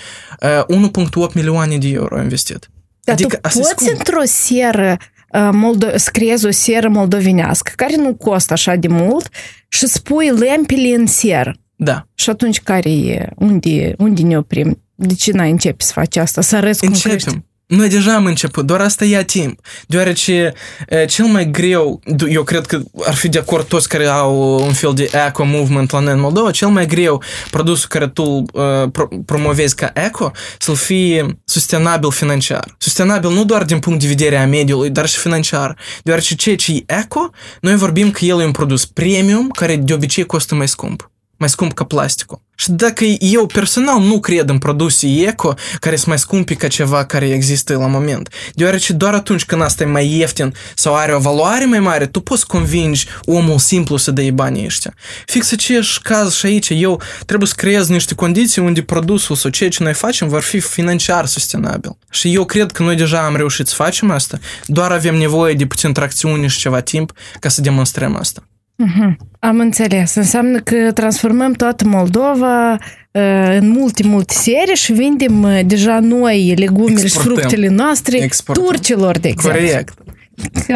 uh, 0.67 0.89
1.8 1.27 1.33
milioane 1.33 1.77
de 1.77 1.87
euro 1.87 2.17
a 2.17 2.21
investit. 2.21 2.69
Dar 3.03 3.15
adică, 3.15 3.35
tu 3.35 3.59
poți 3.59 3.89
într-o 3.91 4.21
seră 4.25 4.97
moldo- 5.33 5.95
scriezi 5.95 6.45
o 6.45 6.51
seră 6.51 6.89
moldovenească, 6.89 7.71
care 7.75 7.95
nu 7.95 8.15
costă 8.15 8.53
așa 8.53 8.75
de 8.75 8.87
mult, 8.87 9.29
și 9.67 9.87
spui 9.87 10.29
lempile 10.29 10.95
în 10.95 11.05
seră. 11.05 11.55
Da. 11.83 12.07
Și 12.15 12.29
atunci 12.29 12.61
care 12.61 12.91
e? 12.91 13.29
Unde, 13.35 13.93
unde 13.97 14.21
ne 14.21 14.37
oprim? 14.37 14.81
De 14.95 15.13
ce 15.13 15.31
n-ai 15.31 15.51
începi 15.51 15.83
să 15.83 15.91
faci 15.93 16.15
asta? 16.15 16.41
Să 16.41 16.55
arăți 16.55 16.79
cum 16.79 16.87
Începem. 16.87 17.17
crești? 17.17 17.39
Noi 17.65 17.89
deja 17.89 18.15
am 18.15 18.25
început, 18.25 18.65
doar 18.65 18.81
asta 18.81 19.05
ia 19.05 19.23
timp. 19.23 19.59
Deoarece 19.87 20.53
e, 20.87 21.05
cel 21.05 21.25
mai 21.25 21.51
greu, 21.51 21.99
eu 22.29 22.43
cred 22.43 22.65
că 22.65 22.79
ar 23.03 23.13
fi 23.15 23.29
de 23.29 23.37
acord 23.37 23.67
toți 23.67 23.89
care 23.89 24.05
au 24.05 24.59
un 24.65 24.73
fel 24.73 24.93
de 24.93 25.09
eco-movement 25.27 25.91
la 25.91 25.99
noi 25.99 26.13
în 26.13 26.19
Moldova, 26.19 26.51
cel 26.51 26.67
mai 26.67 26.85
greu 26.85 27.21
produsul 27.51 27.87
care 27.89 28.07
tu 28.07 28.23
uh, 28.23 28.43
pro- 28.91 29.07
promovezi 29.25 29.75
ca 29.75 29.91
eco 29.93 30.31
să-l 30.59 30.75
fie 30.75 31.25
sustenabil 31.45 32.11
financiar. 32.11 32.75
Sustenabil 32.77 33.29
nu 33.29 33.45
doar 33.45 33.63
din 33.63 33.79
punct 33.79 33.99
de 33.99 34.07
vedere 34.07 34.37
a 34.37 34.47
mediului, 34.47 34.89
dar 34.89 35.07
și 35.07 35.17
financiar. 35.17 35.77
Deoarece 36.03 36.35
ceea 36.35 36.55
ce 36.55 36.71
e 36.73 36.83
eco, 36.99 37.29
noi 37.61 37.75
vorbim 37.75 38.11
că 38.11 38.25
el 38.25 38.39
e 38.39 38.45
un 38.45 38.51
produs 38.51 38.85
premium 38.85 39.49
care 39.49 39.75
de 39.75 39.93
obicei 39.93 40.25
costă 40.25 40.55
mai 40.55 40.67
scump 40.67 41.10
mai 41.41 41.49
scump 41.49 41.73
ca 41.73 41.83
plasticul. 41.83 42.41
Și 42.55 42.71
dacă 42.71 43.03
eu 43.19 43.45
personal 43.45 43.99
nu 44.01 44.19
cred 44.19 44.49
în 44.49 44.57
produse 44.57 45.07
eco 45.07 45.53
care 45.79 45.95
sunt 45.95 46.07
mai 46.07 46.19
scumpi 46.19 46.55
ca 46.55 46.67
ceva 46.67 47.05
care 47.05 47.29
există 47.29 47.77
la 47.77 47.87
moment, 47.87 48.33
deoarece 48.53 48.93
doar 48.93 49.13
atunci 49.13 49.45
când 49.45 49.61
asta 49.61 49.83
e 49.83 49.85
mai 49.85 50.17
ieftin 50.17 50.53
sau 50.75 50.95
are 50.95 51.15
o 51.15 51.19
valoare 51.19 51.65
mai 51.65 51.79
mare, 51.79 52.05
tu 52.05 52.19
poți 52.19 52.47
convingi 52.47 53.07
omul 53.25 53.59
simplu 53.59 53.97
să 53.97 54.11
dea 54.11 54.31
banii 54.31 54.65
ăștia. 54.65 54.93
Fix 55.25 55.51
aceeași 55.51 56.01
caz 56.01 56.35
și 56.35 56.45
aici, 56.45 56.69
eu 56.69 57.01
trebuie 57.25 57.47
să 57.47 57.53
creez 57.57 57.87
niște 57.87 58.13
condiții 58.13 58.61
unde 58.61 58.81
produsul 58.81 59.35
sau 59.35 59.49
ceea 59.49 59.69
ce 59.69 59.83
noi 59.83 59.93
facem 59.93 60.27
vor 60.27 60.41
fi 60.41 60.59
financiar 60.59 61.25
sustenabil. 61.25 61.97
Și 62.11 62.33
eu 62.33 62.45
cred 62.45 62.71
că 62.71 62.83
noi 62.83 62.95
deja 62.95 63.25
am 63.25 63.35
reușit 63.35 63.67
să 63.67 63.75
facem 63.75 64.11
asta, 64.11 64.39
doar 64.65 64.91
avem 64.91 65.15
nevoie 65.15 65.53
de 65.53 65.65
puțin 65.65 65.93
tracțiune 65.93 66.47
și 66.47 66.59
ceva 66.59 66.79
timp 66.79 67.11
ca 67.39 67.49
să 67.49 67.61
demonstrăm 67.61 68.15
asta. 68.15 68.43
Uh-huh. 68.85 69.15
Am 69.39 69.59
înțeles. 69.59 70.15
Înseamnă 70.15 70.59
că 70.59 70.91
transformăm 70.93 71.51
toată 71.51 71.87
Moldova 71.87 72.71
uh, 72.71 73.57
în 73.59 73.69
multe, 73.69 74.03
multe 74.03 74.33
serii 74.33 74.75
și 74.75 74.91
vindem 74.93 75.43
uh, 75.43 75.59
deja 75.65 75.99
noi 75.99 76.53
legumele 76.57 77.07
și 77.07 77.17
fructele 77.17 77.67
noastre 77.67 78.23
Exportăm. 78.23 78.63
turcilor, 78.63 79.17
de 79.17 79.27
exemplu. 79.27 79.61
Corect. 79.61 79.93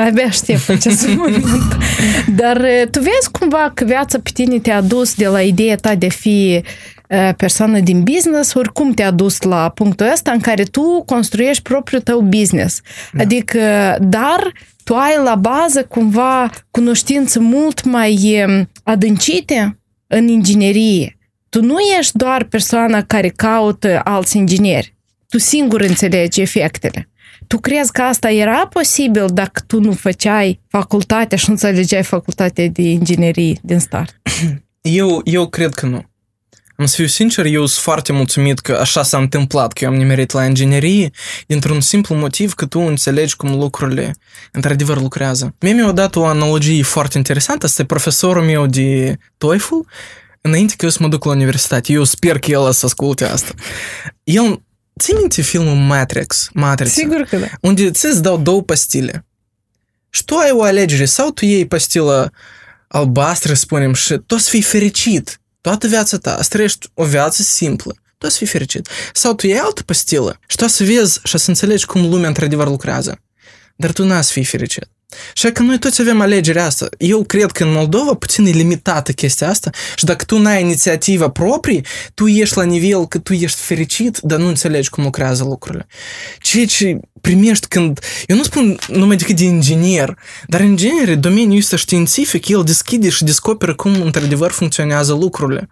Abia 0.07 0.25
aștept 0.25 0.69
acest 0.69 1.07
moment. 1.07 1.45
Dar 2.41 2.57
uh, 2.57 2.87
tu 2.91 2.99
vezi 2.99 3.31
cumva 3.31 3.71
că 3.73 3.83
viața 3.83 4.19
pe 4.19 4.29
tine 4.33 4.59
te-a 4.59 4.81
dus 4.81 5.15
de 5.15 5.27
la 5.27 5.41
ideea 5.41 5.75
ta 5.75 5.95
de 5.95 6.05
a 6.05 6.09
fi 6.09 6.61
uh, 6.63 6.69
persoană 7.37 7.79
din 7.79 8.03
business, 8.03 8.53
oricum 8.53 8.93
te-a 8.93 9.11
dus 9.11 9.41
la 9.41 9.69
punctul 9.69 10.11
ăsta 10.13 10.31
în 10.31 10.39
care 10.39 10.63
tu 10.63 11.03
construiești 11.05 11.61
propriul 11.61 12.01
tău 12.01 12.19
business. 12.19 12.81
Da. 13.13 13.21
Adică, 13.21 13.59
dar 13.99 14.51
tu 14.83 14.95
ai 14.95 15.17
la 15.23 15.35
bază 15.35 15.83
cumva 15.83 16.49
cunoștințe 16.71 17.39
mult 17.39 17.83
mai 17.83 18.43
um, 18.47 18.69
adâncite 18.83 19.79
în 20.07 20.27
inginerie. 20.27 21.17
Tu 21.49 21.61
nu 21.61 21.75
ești 21.99 22.17
doar 22.17 22.43
persoana 22.43 23.03
care 23.03 23.29
caută 23.29 24.01
alți 24.03 24.37
ingineri. 24.37 24.95
Tu 25.29 25.37
singur 25.37 25.81
înțelegi 25.81 26.41
efectele. 26.41 27.09
Tu 27.47 27.57
crezi 27.57 27.91
că 27.91 28.01
asta 28.01 28.31
era 28.31 28.67
posibil 28.67 29.25
dacă 29.33 29.61
tu 29.67 29.79
nu 29.79 29.91
făceai 29.91 30.59
facultatea 30.67 31.37
și 31.37 31.43
nu 31.47 31.53
înțelegeai 31.53 32.03
facultatea 32.03 32.67
de 32.67 32.81
inginerie 32.81 33.59
din 33.61 33.79
start? 33.79 34.21
Eu, 34.81 35.21
eu 35.23 35.47
cred 35.47 35.73
că 35.73 35.85
nu. 35.85 36.03
Am 36.77 36.85
să 36.85 36.95
fiu 36.95 37.05
sincer, 37.05 37.45
eu 37.45 37.65
sunt 37.65 37.83
foarte 37.83 38.11
mulțumit 38.11 38.59
că 38.59 38.77
așa 38.81 39.03
s-a 39.03 39.17
întâmplat, 39.17 39.73
că 39.73 39.83
eu 39.83 39.89
am 39.89 39.95
nimerit 39.95 40.31
la 40.31 40.45
inginerie, 40.45 41.11
dintr-un 41.47 41.81
simplu 41.81 42.15
motiv 42.15 42.53
că 42.53 42.65
tu 42.65 42.79
înțelegi 42.79 43.35
cum 43.35 43.57
lucrurile 43.59 44.15
într-adevăr 44.51 45.01
lucrează. 45.01 45.55
Mie 45.59 45.73
mi-a 45.73 45.91
dat 45.91 46.15
o 46.15 46.25
analogie 46.25 46.83
foarte 46.83 47.17
interesantă, 47.17 47.65
asta 47.65 47.81
e 47.81 47.85
profesorul 47.85 48.43
meu 48.43 48.65
de 48.65 49.17
TOEFL, 49.37 49.75
înainte 50.41 50.73
că 50.77 50.85
eu 50.85 50.91
să 50.91 50.97
mă 51.01 51.07
duc 51.07 51.25
la 51.25 51.31
universitate. 51.31 51.91
Eu 51.91 52.03
sper 52.03 52.39
că 52.39 52.51
el 52.51 52.71
să 52.71 52.85
asculte 52.85 53.25
asta. 53.25 53.53
El, 54.23 54.61
ții 54.99 55.13
minte 55.13 55.41
filmul 55.41 55.75
Matrix? 55.75 56.49
Matrix. 56.53 56.91
Sigur 56.91 57.21
că 57.21 57.37
da. 57.37 57.47
Unde 57.61 57.91
ți 57.91 58.21
dau 58.21 58.37
două 58.37 58.61
pastile. 58.61 59.25
Și 60.09 60.23
tu 60.23 60.35
ai 60.35 60.51
o 60.51 60.63
alegere, 60.63 61.05
sau 61.05 61.31
tu 61.31 61.45
iei 61.45 61.65
pastilă 61.65 62.31
albastră, 62.87 63.53
spunem, 63.53 63.93
și 63.93 64.13
tu 64.25 64.37
să 64.37 64.49
fii 64.49 64.61
fericit 64.61 65.39
toată 65.65 65.87
viața 65.87 66.17
ta, 66.17 66.41
să 66.41 66.49
trăiești 66.49 66.87
o 66.93 67.03
viață 67.03 67.41
simplă, 67.41 67.95
tu 68.17 68.29
să 68.29 68.37
fii 68.37 68.47
fericit. 68.47 68.87
Sau 69.13 69.33
tu 69.33 69.47
iei 69.47 69.59
altă 69.59 69.83
pastilă 69.83 70.39
și 70.47 70.55
tu 70.55 70.67
să 70.67 70.83
vezi 70.83 71.19
și 71.23 71.37
să 71.37 71.49
înțelegi 71.49 71.85
cum 71.85 72.09
lumea 72.09 72.27
într-adevăr 72.27 72.67
lucrează. 72.67 73.21
Dar 73.75 73.91
tu 73.91 74.05
n-ai 74.05 74.23
să 74.23 74.31
fii 74.31 74.43
fericit. 74.43 74.87
Și 75.33 75.51
că 75.51 75.61
noi 75.61 75.79
toți 75.79 76.01
avem 76.01 76.21
alegerea 76.21 76.65
asta. 76.65 76.87
Eu 76.97 77.23
cred 77.23 77.51
că 77.51 77.63
în 77.63 77.71
Moldova 77.71 78.13
puțin 78.13 78.45
e 78.45 78.49
limitată 78.49 79.11
chestia 79.11 79.49
asta 79.49 79.69
și 79.95 80.05
dacă 80.05 80.23
tu 80.23 80.37
n-ai 80.37 80.61
inițiativă 80.61 81.29
proprie, 81.29 81.81
tu 82.13 82.27
ești 82.27 82.57
la 82.57 82.63
nivel 82.63 83.07
că 83.07 83.17
tu 83.17 83.33
ești 83.33 83.61
fericit, 83.61 84.19
dar 84.21 84.39
nu 84.39 84.47
înțelegi 84.47 84.89
cum 84.89 85.03
lucrează 85.03 85.43
lucrurile. 85.43 85.87
Ceea 86.39 86.65
ce 86.65 86.99
primești 87.21 87.67
când... 87.67 87.99
Eu 88.27 88.35
nu 88.35 88.43
spun 88.43 88.77
numai 88.87 89.15
decât 89.15 89.35
de 89.35 89.43
inginer, 89.43 90.17
dar 90.47 90.59
în 90.59 90.75
genere 90.75 91.15
domeniul 91.15 91.57
ăsta 91.57 91.75
științific, 91.75 92.47
el 92.47 92.63
deschide 92.63 93.09
și 93.09 93.23
descoperă 93.23 93.75
cum 93.75 94.01
într-adevăr 94.01 94.51
funcționează 94.51 95.13
lucrurile 95.13 95.69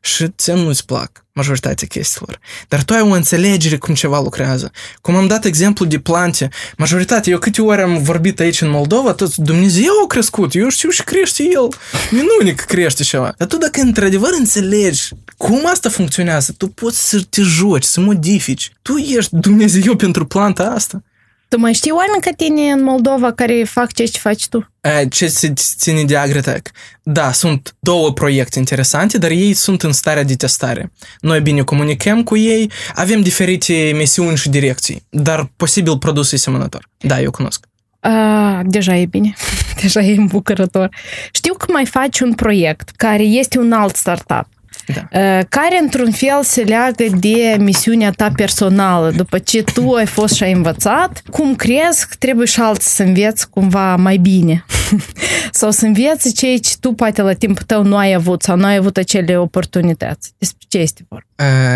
și 0.00 0.28
ți 0.36 0.50
nu-ți 0.50 0.84
plac 0.84 1.26
majoritatea 1.38 1.86
chestiilor. 1.86 2.38
Dar 2.68 2.82
tu 2.82 2.92
ai 2.92 3.00
o 3.00 3.12
înțelegere 3.12 3.76
cum 3.76 3.94
ceva 3.94 4.20
lucrează. 4.20 4.70
Cum 5.00 5.16
am 5.16 5.26
dat 5.26 5.44
exemplu 5.44 5.84
de 5.84 5.98
plante, 5.98 6.48
majoritatea, 6.76 7.32
eu 7.32 7.38
câte 7.38 7.62
ori 7.62 7.80
am 7.80 8.02
vorbit 8.02 8.40
aici 8.40 8.60
în 8.60 8.70
Moldova, 8.70 9.12
tot 9.12 9.36
Dumnezeu 9.36 9.92
a 10.04 10.06
crescut, 10.06 10.54
eu 10.54 10.68
știu 10.68 10.90
și 10.90 11.04
crește 11.04 11.42
el. 11.42 11.68
Minunic 12.10 12.60
crește 12.60 13.02
ceva. 13.02 13.34
Dar 13.36 13.48
tu 13.48 13.56
dacă 13.56 13.80
într-adevăr 13.80 14.30
înțelegi 14.38 15.08
cum 15.36 15.66
asta 15.66 15.88
funcționează, 15.88 16.54
tu 16.56 16.68
poți 16.68 17.08
să 17.08 17.20
te 17.30 17.42
joci, 17.42 17.84
să 17.84 18.00
modifici. 18.00 18.72
Tu 18.82 18.96
ești 18.96 19.36
Dumnezeu 19.36 19.96
pentru 19.96 20.26
planta 20.26 20.64
asta. 20.64 21.02
Tu 21.48 21.58
mai 21.58 21.72
știi 21.72 21.90
oameni 21.90 22.20
ca 22.20 22.30
tine 22.36 22.70
în 22.70 22.82
Moldova 22.82 23.32
care 23.32 23.64
fac 23.64 23.92
ce 23.92 24.04
ce 24.04 24.18
faci 24.18 24.48
tu? 24.48 24.70
Ce 25.10 25.28
se 25.28 25.52
ține 25.54 26.04
de 26.04 26.16
Agritech? 26.16 26.70
Da, 27.02 27.32
sunt 27.32 27.74
două 27.80 28.12
proiecte 28.12 28.58
interesante, 28.58 29.18
dar 29.18 29.30
ei 29.30 29.52
sunt 29.54 29.82
în 29.82 29.92
starea 29.92 30.22
de 30.22 30.34
testare. 30.34 30.92
Noi 31.20 31.40
bine 31.40 31.62
comunicăm 31.62 32.22
cu 32.22 32.36
ei, 32.36 32.70
avem 32.94 33.20
diferite 33.20 33.92
misiuni 33.94 34.36
și 34.36 34.48
direcții, 34.48 35.06
dar 35.08 35.50
posibil 35.56 35.98
produs 35.98 36.32
asemănător. 36.32 36.88
Da, 36.98 37.20
eu 37.20 37.30
cunosc. 37.30 37.66
A, 38.00 38.62
deja 38.64 38.96
e 38.96 39.06
bine, 39.06 39.34
deja 39.82 40.00
e 40.00 40.16
îmbucurător. 40.16 40.88
Știu 41.32 41.54
că 41.54 41.72
mai 41.72 41.86
faci 41.86 42.20
un 42.20 42.34
proiect 42.34 42.88
care 42.96 43.22
este 43.22 43.58
un 43.58 43.72
alt 43.72 43.96
startup 43.96 44.48
da. 44.94 45.08
care 45.48 45.78
într-un 45.80 46.10
fel 46.10 46.42
se 46.42 46.62
leagă 46.62 47.04
de 47.18 47.56
misiunea 47.58 48.10
ta 48.10 48.30
personală. 48.36 49.10
După 49.10 49.38
ce 49.38 49.62
tu 49.62 49.92
ai 49.92 50.06
fost 50.06 50.34
și 50.34 50.42
ai 50.42 50.52
învățat, 50.52 51.22
cum 51.30 51.54
crezi 51.54 52.06
că 52.08 52.14
trebuie 52.18 52.46
și 52.46 52.60
alții 52.60 52.90
să 52.90 53.02
înveți 53.02 53.50
cumva 53.50 53.96
mai 53.96 54.16
bine? 54.16 54.64
sau 55.50 55.70
să 55.70 55.86
înveți 55.86 56.32
ceea 56.32 56.58
ce 56.58 56.74
tu 56.80 56.92
poate 56.92 57.22
la 57.22 57.32
timpul 57.32 57.64
tău 57.66 57.82
nu 57.82 57.96
ai 57.96 58.12
avut 58.12 58.42
sau 58.42 58.56
nu 58.56 58.64
ai 58.64 58.76
avut 58.76 58.96
acele 58.96 59.38
oportunități. 59.38 60.32
Despre 60.38 60.66
ce 60.68 60.78
este 60.78 61.06
vorba? 61.08 61.26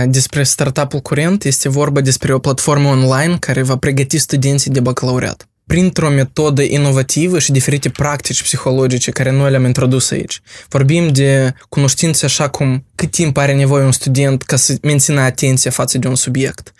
Despre 0.06 0.42
startup-ul 0.42 1.00
curent 1.00 1.44
este 1.44 1.68
vorba 1.68 2.00
despre 2.00 2.32
o 2.32 2.38
platformă 2.38 2.88
online 2.88 3.36
care 3.40 3.62
va 3.62 3.76
pregăti 3.76 4.18
studenții 4.18 4.70
de 4.70 4.80
bacalaureat 4.80 5.46
printr-o 5.72 6.10
metodă 6.10 6.62
inovativă 6.62 7.38
și 7.38 7.52
diferite 7.52 7.88
practici 7.88 8.42
psihologice 8.42 9.10
care 9.10 9.30
noi 9.30 9.50
le-am 9.50 9.64
introdus 9.64 10.10
aici. 10.10 10.40
Vorbim 10.68 11.08
de 11.08 11.54
cunoștințe 11.68 12.24
așa 12.24 12.48
cum 12.48 12.84
cât 12.94 13.10
timp 13.10 13.36
are 13.36 13.54
nevoie 13.54 13.84
un 13.84 13.92
student 13.92 14.42
ca 14.42 14.56
să 14.56 14.76
mențină 14.82 15.20
atenția 15.20 15.70
față 15.70 15.98
de 15.98 16.08
un 16.08 16.14
subiect, 16.14 16.72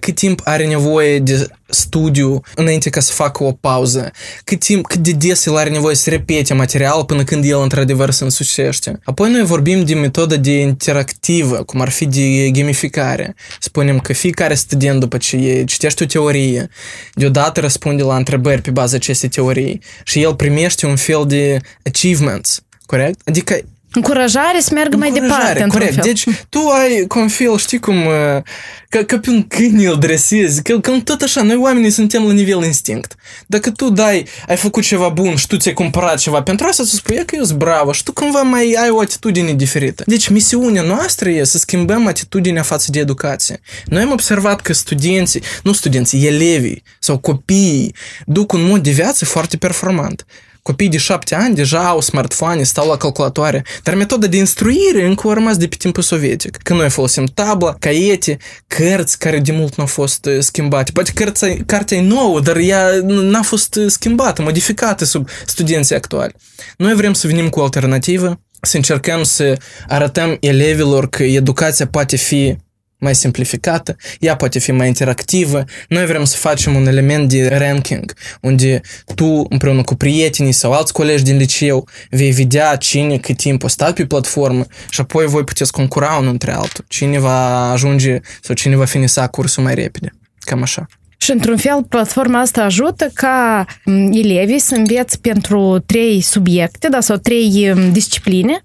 cât 0.00 0.14
timp 0.14 0.40
are 0.44 0.66
nevoie 0.66 1.18
de 1.18 1.46
studiu 1.68 2.40
înainte 2.54 2.90
ca 2.90 3.00
să 3.00 3.12
facă 3.12 3.44
o 3.44 3.52
pauză, 3.52 4.10
cât 4.44 4.60
timp, 4.60 4.86
cât 4.86 4.98
de 4.98 5.12
des 5.12 5.46
el 5.46 5.56
are 5.56 5.70
nevoie 5.70 5.94
să 5.94 6.10
repete 6.10 6.54
material 6.54 7.04
până 7.04 7.24
când 7.24 7.44
el 7.44 7.60
într-adevăr 7.60 8.10
se 8.10 8.24
însușește. 8.24 8.98
Apoi 9.04 9.30
noi 9.30 9.44
vorbim 9.44 9.84
de 9.84 9.94
metodă 9.94 10.36
de 10.36 10.60
interactivă, 10.60 11.56
cum 11.56 11.80
ar 11.80 11.88
fi 11.88 12.06
de 12.06 12.50
gamificare. 12.50 13.34
Spunem 13.60 13.98
că 13.98 14.12
fiecare 14.12 14.54
student 14.54 15.00
după 15.00 15.16
ce 15.16 15.64
citește 15.66 16.02
o 16.04 16.06
teorie, 16.06 16.68
deodată 17.14 17.60
răspunde 17.60 18.02
la 18.02 18.16
întrebări 18.16 18.36
pe 18.60 18.70
baza 18.70 18.96
acestei 18.96 19.28
teorii 19.28 19.82
și 20.04 20.22
el 20.22 20.34
primește 20.34 20.86
un 20.86 20.96
fel 20.96 21.24
de 21.26 21.58
achievements, 21.84 22.60
corect? 22.86 23.20
Adică 23.24 23.60
Încurajare 23.92 24.60
să 24.60 24.70
meargă 24.74 24.96
mai 24.96 25.10
departe, 25.10 25.66
corect. 25.68 25.94
Fel. 25.94 26.02
Deci 26.04 26.24
tu 26.48 26.58
ai 26.68 27.04
confil, 27.06 27.56
știi 27.56 27.78
cum, 27.78 27.96
uh, 27.96 28.42
ca, 28.88 29.04
ca 29.06 29.18
pe 29.18 29.30
un 29.30 29.46
câine 29.46 29.86
îl 29.86 29.98
dresezi, 29.98 30.62
că, 30.62 30.80
că 30.80 30.92
tot 31.04 31.20
așa, 31.22 31.42
noi 31.42 31.56
oamenii 31.56 31.90
suntem 31.90 32.26
la 32.26 32.32
nivel 32.32 32.64
instinct. 32.64 33.14
Dacă 33.46 33.70
tu 33.70 33.90
dai, 33.90 34.26
ai 34.48 34.56
făcut 34.56 34.82
ceva 34.82 35.08
bun 35.08 35.36
și 35.36 35.46
tu 35.46 35.56
ți-ai 35.56 35.74
cumpărat 35.74 36.18
ceva 36.18 36.42
pentru 36.42 36.66
asta, 36.66 36.84
să 36.84 36.94
spui 36.94 37.24
că 37.24 37.36
eu 37.36 37.44
sunt 37.44 37.58
bravo 37.58 37.92
și 37.92 38.02
tu 38.02 38.12
cumva 38.12 38.42
mai 38.42 38.76
ai 38.82 38.90
o 38.90 39.00
atitudine 39.00 39.52
diferită. 39.52 40.02
Deci 40.06 40.28
misiunea 40.28 40.82
noastră 40.82 41.28
e 41.30 41.44
să 41.44 41.58
schimbăm 41.58 42.06
atitudinea 42.06 42.62
față 42.62 42.90
de 42.90 42.98
educație. 42.98 43.60
Noi 43.86 44.02
am 44.02 44.10
observat 44.10 44.60
că 44.60 44.72
studenții, 44.72 45.42
nu 45.62 45.72
studenții, 45.72 46.26
elevii 46.26 46.82
sau 46.98 47.18
copiii 47.18 47.94
duc 48.26 48.52
un 48.52 48.62
mod 48.62 48.82
de 48.82 48.90
viață 48.90 49.24
foarte 49.24 49.56
performant. 49.56 50.26
Copiii 50.68 50.90
de 50.90 50.96
șapte 50.96 51.34
ani 51.34 51.54
deja 51.54 51.88
au 51.88 52.00
smartphone, 52.00 52.62
stau 52.62 52.88
la 52.88 52.96
calculatoare, 52.96 53.64
dar 53.82 53.94
metoda 53.94 54.26
de 54.26 54.36
instruire 54.36 55.06
încă 55.06 55.28
a 55.28 55.32
rămas 55.32 55.56
de 55.56 55.66
pe 55.66 55.76
timpul 55.78 56.02
sovietic. 56.02 56.56
Când 56.56 56.78
noi 56.78 56.90
folosim 56.90 57.24
tabla, 57.24 57.74
caiete, 57.78 58.36
cărți 58.66 59.18
care 59.18 59.38
de 59.38 59.52
mult 59.52 59.74
nu 59.74 59.82
au 59.82 59.88
fost 59.88 60.28
schimbate. 60.38 60.92
Poate 60.92 61.10
cărța, 61.14 61.54
cartea 61.66 61.96
e 61.96 62.00
nouă, 62.00 62.40
dar 62.40 62.56
ea 62.56 62.88
n-a 63.04 63.42
fost 63.42 63.78
schimbată, 63.86 64.42
modificată 64.42 65.04
sub 65.04 65.28
studenții 65.46 65.94
actuali. 65.94 66.34
Noi 66.76 66.94
vrem 66.94 67.12
să 67.12 67.26
venim 67.26 67.48
cu 67.48 67.60
o 67.60 67.62
alternativă, 67.62 68.40
să 68.60 68.76
încercăm 68.76 69.22
să 69.22 69.56
arătăm 69.86 70.36
elevilor 70.40 71.08
că 71.08 71.22
educația 71.22 71.86
poate 71.86 72.16
fi 72.16 72.56
mai 72.98 73.14
simplificată, 73.14 73.96
ea 74.20 74.36
poate 74.36 74.58
fi 74.58 74.72
mai 74.72 74.86
interactivă. 74.86 75.64
Noi 75.88 76.06
vrem 76.06 76.24
să 76.24 76.36
facem 76.36 76.74
un 76.74 76.86
element 76.86 77.28
de 77.28 77.48
ranking, 77.48 78.14
unde 78.40 78.80
tu 79.14 79.46
împreună 79.48 79.82
cu 79.82 79.94
prietenii 79.94 80.52
sau 80.52 80.72
alți 80.72 80.92
colegi 80.92 81.22
din 81.22 81.36
liceu 81.36 81.88
vei 82.10 82.30
vedea 82.30 82.76
cine 82.76 83.18
cât 83.18 83.36
timp 83.36 83.62
o 83.62 83.68
stat 83.68 83.94
pe 83.94 84.06
platformă 84.06 84.66
și 84.90 85.00
apoi 85.00 85.26
voi 85.26 85.44
puteți 85.44 85.72
concura 85.72 86.16
unul 86.16 86.30
între 86.30 86.52
altul. 86.52 86.84
Cine 86.88 87.18
va 87.18 87.70
ajunge 87.70 88.20
sau 88.40 88.54
cine 88.54 88.76
va 88.76 88.84
finisa 88.84 89.26
cursul 89.26 89.62
mai 89.62 89.74
repede. 89.74 90.12
Cam 90.38 90.62
așa. 90.62 90.86
Și 91.20 91.30
într-un 91.30 91.56
fel, 91.56 91.84
platforma 91.88 92.40
asta 92.40 92.62
ajută 92.62 93.10
ca 93.14 93.64
elevii 94.12 94.58
să 94.58 94.74
înveți 94.74 95.20
pentru 95.20 95.82
trei 95.86 96.20
subiecte 96.20 96.88
da, 96.88 97.00
sau 97.00 97.16
trei 97.16 97.72
discipline 97.90 98.62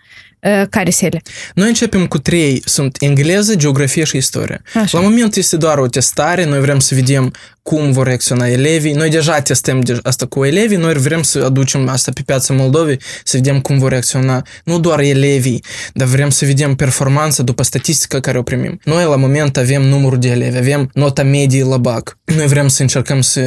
care 0.69 0.89
sele? 0.89 1.21
Noi 1.53 1.67
începem 1.67 2.07
cu 2.07 2.17
trei. 2.17 2.61
Sunt 2.65 2.97
engleză, 2.99 3.55
geografie 3.55 4.03
și 4.03 4.17
istorie. 4.17 4.61
Așa. 4.73 4.97
La 4.97 5.03
moment 5.03 5.35
este 5.35 5.57
doar 5.57 5.77
o 5.77 5.87
testare. 5.87 6.45
Noi 6.45 6.59
vrem 6.59 6.79
să 6.79 6.95
vedem 6.95 7.33
cum 7.63 7.91
vor 7.91 8.05
reacționa 8.05 8.47
elevii. 8.47 8.93
Noi 8.93 9.09
deja 9.09 9.41
testăm 9.41 9.79
de 9.79 9.99
asta 10.03 10.25
cu 10.25 10.45
elevii, 10.45 10.77
noi 10.77 10.93
vrem 10.93 11.23
să 11.23 11.43
aducem 11.45 11.87
asta 11.87 12.11
pe 12.11 12.21
piața 12.25 12.53
Moldovei, 12.53 12.99
să 13.23 13.37
vedem 13.37 13.61
cum 13.61 13.77
vor 13.77 13.89
reacționa 13.89 14.41
nu 14.63 14.79
doar 14.79 14.99
elevii, 14.99 15.63
dar 15.93 16.07
vrem 16.07 16.29
să 16.29 16.45
vedem 16.45 16.75
performanța 16.75 17.43
după 17.43 17.63
statistica 17.63 18.19
care 18.19 18.37
o 18.37 18.41
primim. 18.41 18.79
Noi 18.83 19.03
la 19.03 19.15
moment 19.15 19.57
avem 19.57 19.81
numărul 19.81 20.19
de 20.19 20.27
elevi, 20.27 20.57
avem 20.57 20.89
nota 20.93 21.23
medie 21.23 21.63
la 21.63 21.77
BAC. 21.77 22.17
Noi 22.23 22.47
vrem 22.47 22.67
să 22.67 22.81
încercăm 22.81 23.21
să, 23.21 23.41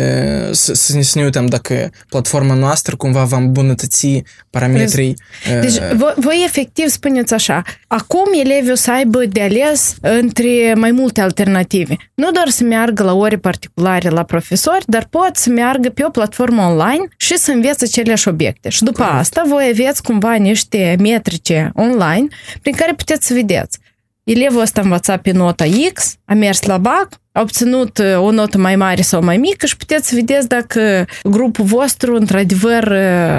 să, 0.52 0.74
să 0.74 0.96
ne, 0.96 1.02
să 1.02 1.18
ne 1.18 1.24
uităm 1.24 1.46
dacă 1.46 1.90
platforma 2.08 2.54
noastră 2.54 2.96
cumva 2.96 3.24
va 3.24 3.36
îmbunătăți 3.36 4.22
parametrii. 4.50 5.16
Deci 5.60 5.74
uh, 5.74 6.14
voi 6.16 6.42
efectiv 6.46 6.76
respectiv 6.76 6.88
spuneți 6.88 7.34
așa, 7.34 7.62
acum 7.86 8.24
elevii 8.40 8.70
o 8.70 8.74
să 8.74 8.90
aibă 8.90 9.24
de 9.24 9.40
ales 9.40 9.94
între 10.00 10.74
mai 10.76 10.90
multe 10.90 11.20
alternative. 11.20 11.96
Nu 12.14 12.30
doar 12.30 12.48
să 12.48 12.64
meargă 12.64 13.02
la 13.02 13.14
ore 13.14 13.36
particulare 13.36 14.05
la 14.08 14.22
profesori, 14.22 14.84
dar 14.86 15.06
pot 15.10 15.36
să 15.36 15.50
meargă 15.50 15.88
pe 15.88 16.04
o 16.04 16.10
platformă 16.10 16.62
online 16.62 17.08
și 17.16 17.36
să 17.36 17.50
învețe 17.50 17.84
aceleași 17.84 18.28
obiecte. 18.28 18.68
Și 18.68 18.82
după 18.82 19.02
asta 19.02 19.42
voi 19.46 19.68
aveți 19.72 20.02
cumva 20.02 20.34
niște 20.34 20.96
metrice 20.98 21.70
online 21.74 22.26
prin 22.62 22.74
care 22.74 22.92
puteți 22.92 23.26
să 23.26 23.34
vedeți. 23.34 23.78
Elevul 24.24 24.60
ăsta 24.60 24.80
a 24.80 24.84
învățat 24.84 25.20
pe 25.20 25.30
nota 25.30 25.64
X, 25.92 26.16
a 26.24 26.34
mers 26.34 26.62
la 26.62 26.78
BAC, 26.78 27.08
a 27.36 27.40
obținut 27.40 27.98
o 28.16 28.30
notă 28.30 28.58
mai 28.58 28.76
mare 28.76 29.02
sau 29.02 29.22
mai 29.22 29.36
mică 29.36 29.66
și 29.66 29.76
puteți 29.76 30.08
să 30.08 30.14
vedeți 30.14 30.48
dacă 30.48 31.04
grupul 31.22 31.64
vostru 31.64 32.14
într-adevăr 32.14 32.92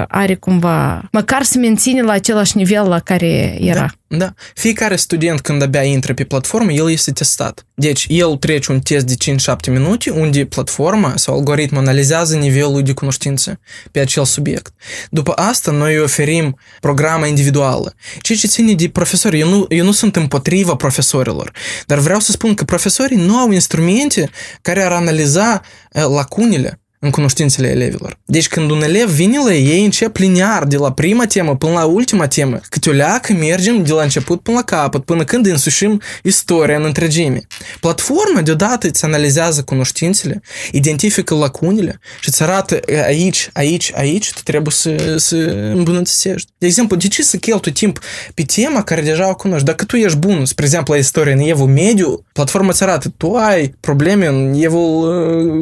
are 0.08 0.34
cumva, 0.34 1.08
măcar 1.12 1.42
să 1.42 1.58
menține 1.58 2.02
la 2.02 2.12
același 2.12 2.56
nivel 2.56 2.88
la 2.88 2.98
care 2.98 3.56
era. 3.60 3.90
Da, 4.06 4.16
da. 4.16 4.32
Fiecare 4.54 4.96
student 4.96 5.40
când 5.40 5.62
abia 5.62 5.82
intră 5.82 6.14
pe 6.14 6.24
platformă, 6.24 6.72
el 6.72 6.90
este 6.90 7.12
testat. 7.12 7.66
Deci 7.74 8.06
el 8.08 8.36
trece 8.36 8.72
un 8.72 8.80
test 8.80 9.06
de 9.06 9.14
5-7 9.32 9.70
minute 9.70 10.10
unde 10.10 10.44
platforma 10.44 11.12
sau 11.16 11.34
algoritmul 11.34 11.80
analizează 11.80 12.36
nivelul 12.36 12.82
de 12.82 12.92
cunoștință 12.92 13.60
pe 13.90 14.00
acel 14.00 14.24
subiect. 14.24 14.72
După 15.10 15.32
asta 15.32 15.70
noi 15.70 15.94
îi 15.94 16.00
oferim 16.00 16.58
programa 16.80 17.26
individuală. 17.26 17.94
Ceea 18.20 18.38
ce 18.38 18.46
ține 18.46 18.72
de 18.72 18.88
profesori, 18.88 19.40
eu 19.40 19.48
nu, 19.48 19.66
eu 19.68 19.84
nu 19.84 19.92
sunt 19.92 20.16
împotriva 20.16 20.74
profesorilor, 20.74 21.52
dar 21.86 21.98
vreau 21.98 22.20
să 22.20 22.32
spun 22.32 22.54
că 22.54 22.64
profesorii 22.64 23.16
nu 23.16 23.36
au 23.36 23.50
instrumente 23.50 23.86
instrumente 23.88 24.30
care 24.62 24.82
ar 24.82 24.92
analiza 24.92 25.62
lacunile 25.92 26.78
în 26.98 27.10
cunoștințele 27.10 27.68
elevilor. 27.68 28.18
Deci 28.24 28.48
când 28.48 28.70
un 28.70 28.82
elev 28.82 29.08
vine 29.08 29.38
la 29.38 29.54
ei, 29.54 29.84
încep 29.84 30.16
linear 30.16 30.64
de 30.64 30.76
la 30.76 30.92
prima 30.92 31.26
temă 31.26 31.56
până 31.56 31.72
la 31.72 31.84
ultima 31.84 32.26
temă. 32.26 32.60
Câte 32.68 32.90
o 32.90 32.92
leacă 32.92 33.32
mergem 33.32 33.82
de 33.82 33.92
la 33.92 34.02
început 34.02 34.40
până 34.40 34.56
la 34.56 34.62
capăt, 34.62 35.04
până 35.04 35.24
când 35.24 35.46
însușim 35.46 36.00
istoria 36.22 36.76
în 36.76 36.84
întregime. 36.84 37.46
Platforma 37.80 38.40
deodată 38.40 38.86
îți 38.86 39.04
analizează 39.04 39.62
cunoștințele, 39.62 40.40
identifică 40.72 41.34
lacunile 41.34 42.00
și 42.20 42.28
îți 42.28 42.42
arată 42.42 42.80
aici, 43.04 43.50
aici, 43.52 43.92
aici, 43.94 44.32
tu 44.32 44.40
trebuie 44.44 44.72
să, 44.72 45.16
să 45.16 45.36
îmbunătățești. 45.74 46.50
De 46.58 46.66
exemplu, 46.66 46.96
de 46.96 47.08
ce 47.08 47.22
să 47.22 47.36
cheltui 47.36 47.72
timp 47.72 47.98
pe 48.34 48.42
tema 48.42 48.82
care 48.82 49.00
deja 49.00 49.28
o 49.28 49.34
cunoști? 49.34 49.64
Dacă 49.64 49.84
tu 49.84 49.96
ești 49.96 50.18
bun, 50.18 50.44
spre 50.44 50.64
exemplu, 50.64 50.92
la 50.92 50.98
istorie 50.98 51.32
în 51.32 51.38
evul 51.38 51.66
mediu, 51.66 52.24
platforma 52.32 52.68
îți 52.68 52.82
arată, 52.82 53.12
tu 53.16 53.34
ai 53.34 53.74
probleme 53.80 54.26
în 54.26 54.54
evul 54.54 55.08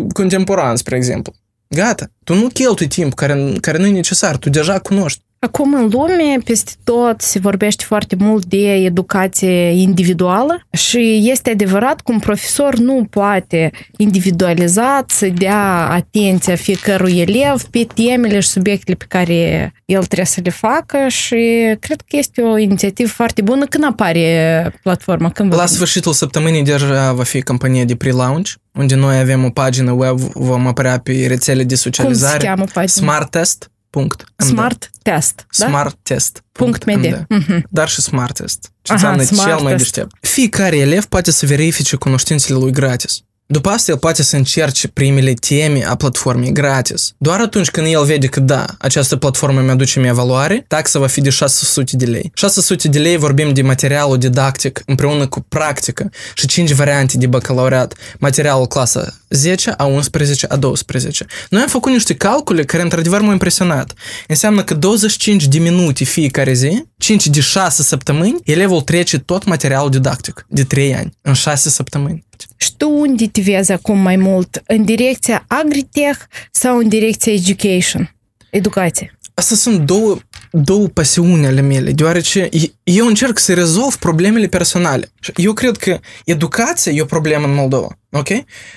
uh, 0.03 0.13
contemporan, 0.13 0.77
spre 0.77 0.97
exemplu. 0.97 1.26
Gata. 1.69 2.11
Tu 2.25 2.35
nu 2.35 2.49
cheltui 2.49 2.87
timp 2.87 3.15
care, 3.15 3.53
care 3.61 3.79
nu 3.79 3.87
e 3.87 3.91
necesar. 3.91 4.37
Tu 4.37 4.51
deja 4.51 4.79
cunoști. 4.79 5.25
Acum 5.39 5.75
în 5.75 5.89
lume, 5.93 6.39
peste 6.45 6.73
tot, 6.85 7.21
se 7.21 7.39
vorbește 7.39 7.85
foarte 7.87 8.17
mult 8.19 8.45
de 8.45 8.75
educație 8.75 9.71
individuală 9.71 10.67
și 10.73 11.23
este 11.25 11.51
adevărat 11.51 12.01
că 12.01 12.13
un 12.13 12.19
profesor 12.19 12.77
nu 12.77 13.07
poate 13.11 13.71
individualiza 13.97 15.05
să 15.09 15.27
dea 15.27 15.89
atenția 15.91 16.57
fiecărui 16.57 17.19
elev 17.19 17.63
pe 17.63 17.87
temele 17.95 18.41
și 18.41 18.49
subiectele 18.49 18.97
pe 18.97 19.05
care 19.09 19.73
el 19.85 20.05
trebuie 20.05 20.27
să 20.27 20.41
le 20.45 20.51
facă 20.51 20.99
și 21.09 21.37
cred 21.81 22.01
că 22.01 22.17
este 22.17 22.43
o 22.43 22.59
inițiativă 22.59 23.09
foarte 23.09 23.43
bună 23.43 23.65
când 23.65 23.85
apare 23.85 24.79
platforma. 24.83 25.31
Când 25.31 25.55
La 25.55 25.67
sfârșitul 25.67 26.13
săptămânii 26.13 26.65
deja 26.65 27.13
va 27.13 27.23
fi 27.23 27.43
campania 27.43 27.85
de 27.85 27.97
pre-launch 27.97 28.51
unde 28.73 28.95
noi 28.95 29.19
avem 29.19 29.45
o 29.45 29.51
pagină 29.51 29.91
web, 29.91 30.19
vom 30.19 30.67
apărea 30.67 30.99
pe 30.99 31.25
rețele 31.29 31.65
de 31.65 31.75
socializare. 31.75 32.33
Cum 32.33 32.41
se 32.41 32.47
cheamă 32.47 32.65
pagina? 32.73 33.07
Smart 33.07 33.31
Test. 33.31 33.71
Punct. 33.97 34.25
Smart 34.37 34.91
Test, 35.03 35.47
da? 35.59 35.67
Smart 35.67 35.99
Test. 36.03 36.45
Punct 36.53 36.85
MD. 36.85 37.27
Mm-hmm. 37.35 37.63
Dar 37.71 37.89
și 37.89 38.01
Smart 38.01 38.37
Test. 38.37 38.73
Ce 38.83 38.93
înseamnă 38.93 39.25
cel 39.25 39.59
mai 39.63 39.77
deștept. 39.77 40.17
Fiecare 40.21 40.77
elev 40.77 41.05
poate 41.05 41.31
să 41.31 41.47
verifice 41.47 41.97
cunoștințele 41.97 42.59
lui 42.59 42.73
gratis. 42.73 43.23
După 43.49 43.69
asta 43.69 43.91
el 43.91 43.99
poate 43.99 44.23
să 44.23 44.37
încerce 44.37 44.89
primele 44.89 45.33
teme 45.33 45.85
a 45.85 45.95
platformei 45.95 46.53
gratis. 46.53 47.15
Doar 47.19 47.41
atunci 47.41 47.71
când 47.71 47.87
el 47.87 48.05
vede 48.05 48.27
că 48.27 48.41
da, 48.41 48.65
această 48.79 49.17
platformă 49.17 49.61
mi-aduce 49.61 50.01
mie 50.01 50.13
valoare, 50.13 50.65
taxa 50.69 50.99
va 50.99 51.07
fi 51.07 51.21
de 51.21 51.31
600 51.31 51.97
de 51.97 52.05
lei. 52.05 52.31
600 52.35 52.89
de 52.89 52.99
lei 52.99 53.17
vorbim 53.17 53.53
de 53.53 53.63
materialul 53.63 54.19
didactic 54.19 54.83
împreună 54.87 55.27
cu 55.27 55.41
practică 55.41 56.11
și 56.35 56.47
5 56.47 56.73
variante 56.73 57.17
de 57.17 57.27
bacalaureat. 57.27 57.95
Materialul 58.19 58.67
clasa 58.67 59.15
10, 59.29 59.71
a 59.71 59.85
11, 59.85 60.47
a 60.47 60.57
12. 60.57 61.27
Noi 61.51 61.63
am 61.63 61.69
făcut 61.69 61.93
niște 61.93 62.15
calcule 62.15 62.65
care 62.65 62.83
într-adevăr 62.83 63.21
m-au 63.21 63.33
impresionat. 63.33 63.93
Înseamnă 64.29 64.65
că 64.65 64.75
25 64.75 65.47
de 65.47 65.59
minute 65.59 66.05
fiecare 66.05 66.53
zi, 66.53 66.85
5 66.99 67.27
de 67.27 67.41
6 67.41 67.83
săptămâni, 67.83 68.41
elevul 68.45 68.81
trece 68.81 69.19
tot 69.19 69.45
materialul 69.45 69.91
didactic 69.91 70.47
de 70.49 70.65
3 70.65 70.95
ani, 70.95 71.19
în 71.23 71.33
6 71.33 71.71
săptămâni. 71.71 72.25
Și 72.57 72.77
tu 72.77 72.91
unde 72.91 73.29
te 73.29 73.41
vezi 73.41 73.73
acum 73.73 73.99
mai 73.99 74.17
mult? 74.17 74.63
În 74.67 74.85
direcția 74.85 75.45
agritech 75.49 76.19
sau 76.51 76.79
în 76.79 76.89
direcția 76.89 77.33
education? 77.33 78.15
Educație? 78.51 79.17
Asta 79.39 79.55
sunt 79.55 79.81
două, 79.81 80.19
două 80.51 80.87
pasiuni 80.87 81.47
ale 81.47 81.61
mele, 81.61 81.93
deoarece 81.93 82.49
eu 82.83 83.07
încerc 83.07 83.39
să 83.39 83.55
rezolv 83.55 83.97
problemele 83.97 84.47
personale. 84.47 85.13
Eu 85.35 85.53
cred 85.53 85.77
că 85.77 86.01
educația 86.25 86.93
e 86.93 87.03
o 87.03 87.05
problemă 87.05 87.47
în 87.47 87.55
Moldova, 87.55 87.99
ok? 88.11 88.29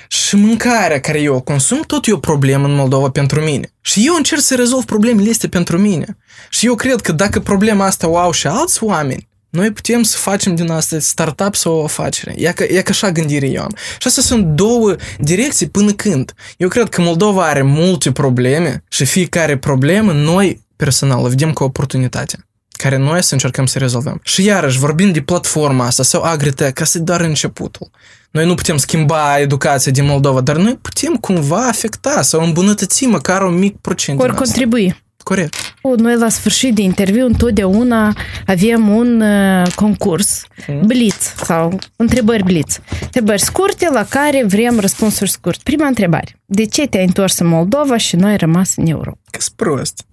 Și 0.07 0.35
mâncarea 0.35 0.99
care 0.99 1.21
eu 1.21 1.35
o 1.35 1.41
consum, 1.41 1.81
tot 1.87 2.07
e 2.07 2.11
o 2.11 2.17
problemă 2.17 2.67
în 2.67 2.75
Moldova 2.75 3.09
pentru 3.09 3.41
mine. 3.41 3.73
Și 3.81 4.03
eu 4.05 4.15
încerc 4.15 4.41
să 4.41 4.55
rezolv 4.55 4.83
problemele 4.83 5.29
astea 5.29 5.49
pentru 5.49 5.77
mine. 5.77 6.17
Și 6.49 6.65
eu 6.65 6.75
cred 6.75 7.01
că 7.01 7.11
dacă 7.11 7.39
problema 7.39 7.85
asta 7.85 8.07
o 8.07 8.17
au 8.17 8.31
și 8.31 8.47
alți 8.47 8.83
oameni, 8.83 9.28
noi 9.49 9.71
putem 9.71 10.03
să 10.03 10.17
facem 10.17 10.55
din 10.55 10.69
asta 10.69 10.99
startup 10.99 11.55
sau 11.55 11.75
o 11.75 11.83
afacere. 11.83 12.33
E 12.37 12.51
ca, 12.51 12.63
e 12.63 12.81
ca 12.81 12.89
așa 12.89 13.11
gândire 13.11 13.47
eu 13.47 13.61
am. 13.61 13.75
Și 13.99 14.07
astea 14.07 14.23
sunt 14.23 14.45
două 14.45 14.95
direcții 15.17 15.69
până 15.69 15.91
când. 15.91 16.33
Eu 16.57 16.67
cred 16.67 16.89
că 16.89 17.01
Moldova 17.01 17.47
are 17.47 17.61
multe 17.61 18.11
probleme 18.11 18.83
și 18.89 19.05
fiecare 19.05 19.57
problemă 19.57 20.11
noi 20.11 20.65
personal 20.75 21.23
o 21.23 21.27
vedem 21.27 21.53
ca 21.53 21.63
oportunitate 21.63 22.43
care 22.71 22.97
noi 22.97 23.23
să 23.23 23.33
încercăm 23.33 23.65
să 23.65 23.79
rezolvăm. 23.79 24.19
Și 24.23 24.43
iarăși, 24.43 24.77
vorbim 24.77 25.11
de 25.11 25.21
platforma 25.21 25.85
asta 25.85 26.03
sau 26.03 26.21
agritech, 26.21 26.73
ca 26.73 26.85
să 26.85 26.99
doar 26.99 27.21
începutul. 27.21 27.89
Noi 28.31 28.45
nu 28.45 28.55
putem 28.55 28.77
schimba 28.77 29.39
educația 29.39 29.91
din 29.91 30.05
Moldova, 30.05 30.41
dar 30.41 30.55
noi 30.55 30.77
putem 30.81 31.15
cumva 31.15 31.67
afecta 31.67 32.21
sau 32.21 32.43
îmbunătăți 32.43 33.05
măcar 33.05 33.41
un 33.41 33.57
mic 33.57 33.77
procent 33.77 34.19
Ori 34.19 34.35
contribui. 34.35 35.03
Corect. 35.29 35.55
Noi 35.97 36.15
la 36.17 36.29
sfârșit 36.29 36.75
de 36.75 36.81
interviu 36.81 37.25
întotdeauna 37.25 38.15
avem 38.45 38.87
un 38.87 39.21
uh, 39.21 39.71
concurs, 39.75 40.43
mm. 40.67 40.81
blitz 40.85 41.33
sau 41.43 41.79
întrebări 41.95 42.43
blitz. 42.43 42.79
Întrebări 43.01 43.41
scurte 43.41 43.89
la 43.93 44.05
care 44.05 44.43
vrem 44.47 44.79
răspunsuri 44.79 45.29
scurte. 45.29 45.59
Prima 45.63 45.87
întrebare. 45.87 46.39
De 46.45 46.65
ce 46.65 46.87
te-ai 46.87 47.05
întors 47.05 47.39
în 47.39 47.47
Moldova 47.47 47.97
și 47.97 48.15
noi 48.15 48.31
ai 48.31 48.37
rămas 48.37 48.75
în 48.75 48.87
Europa? 48.87 49.17
Că 49.31 49.39
prost. 49.55 50.05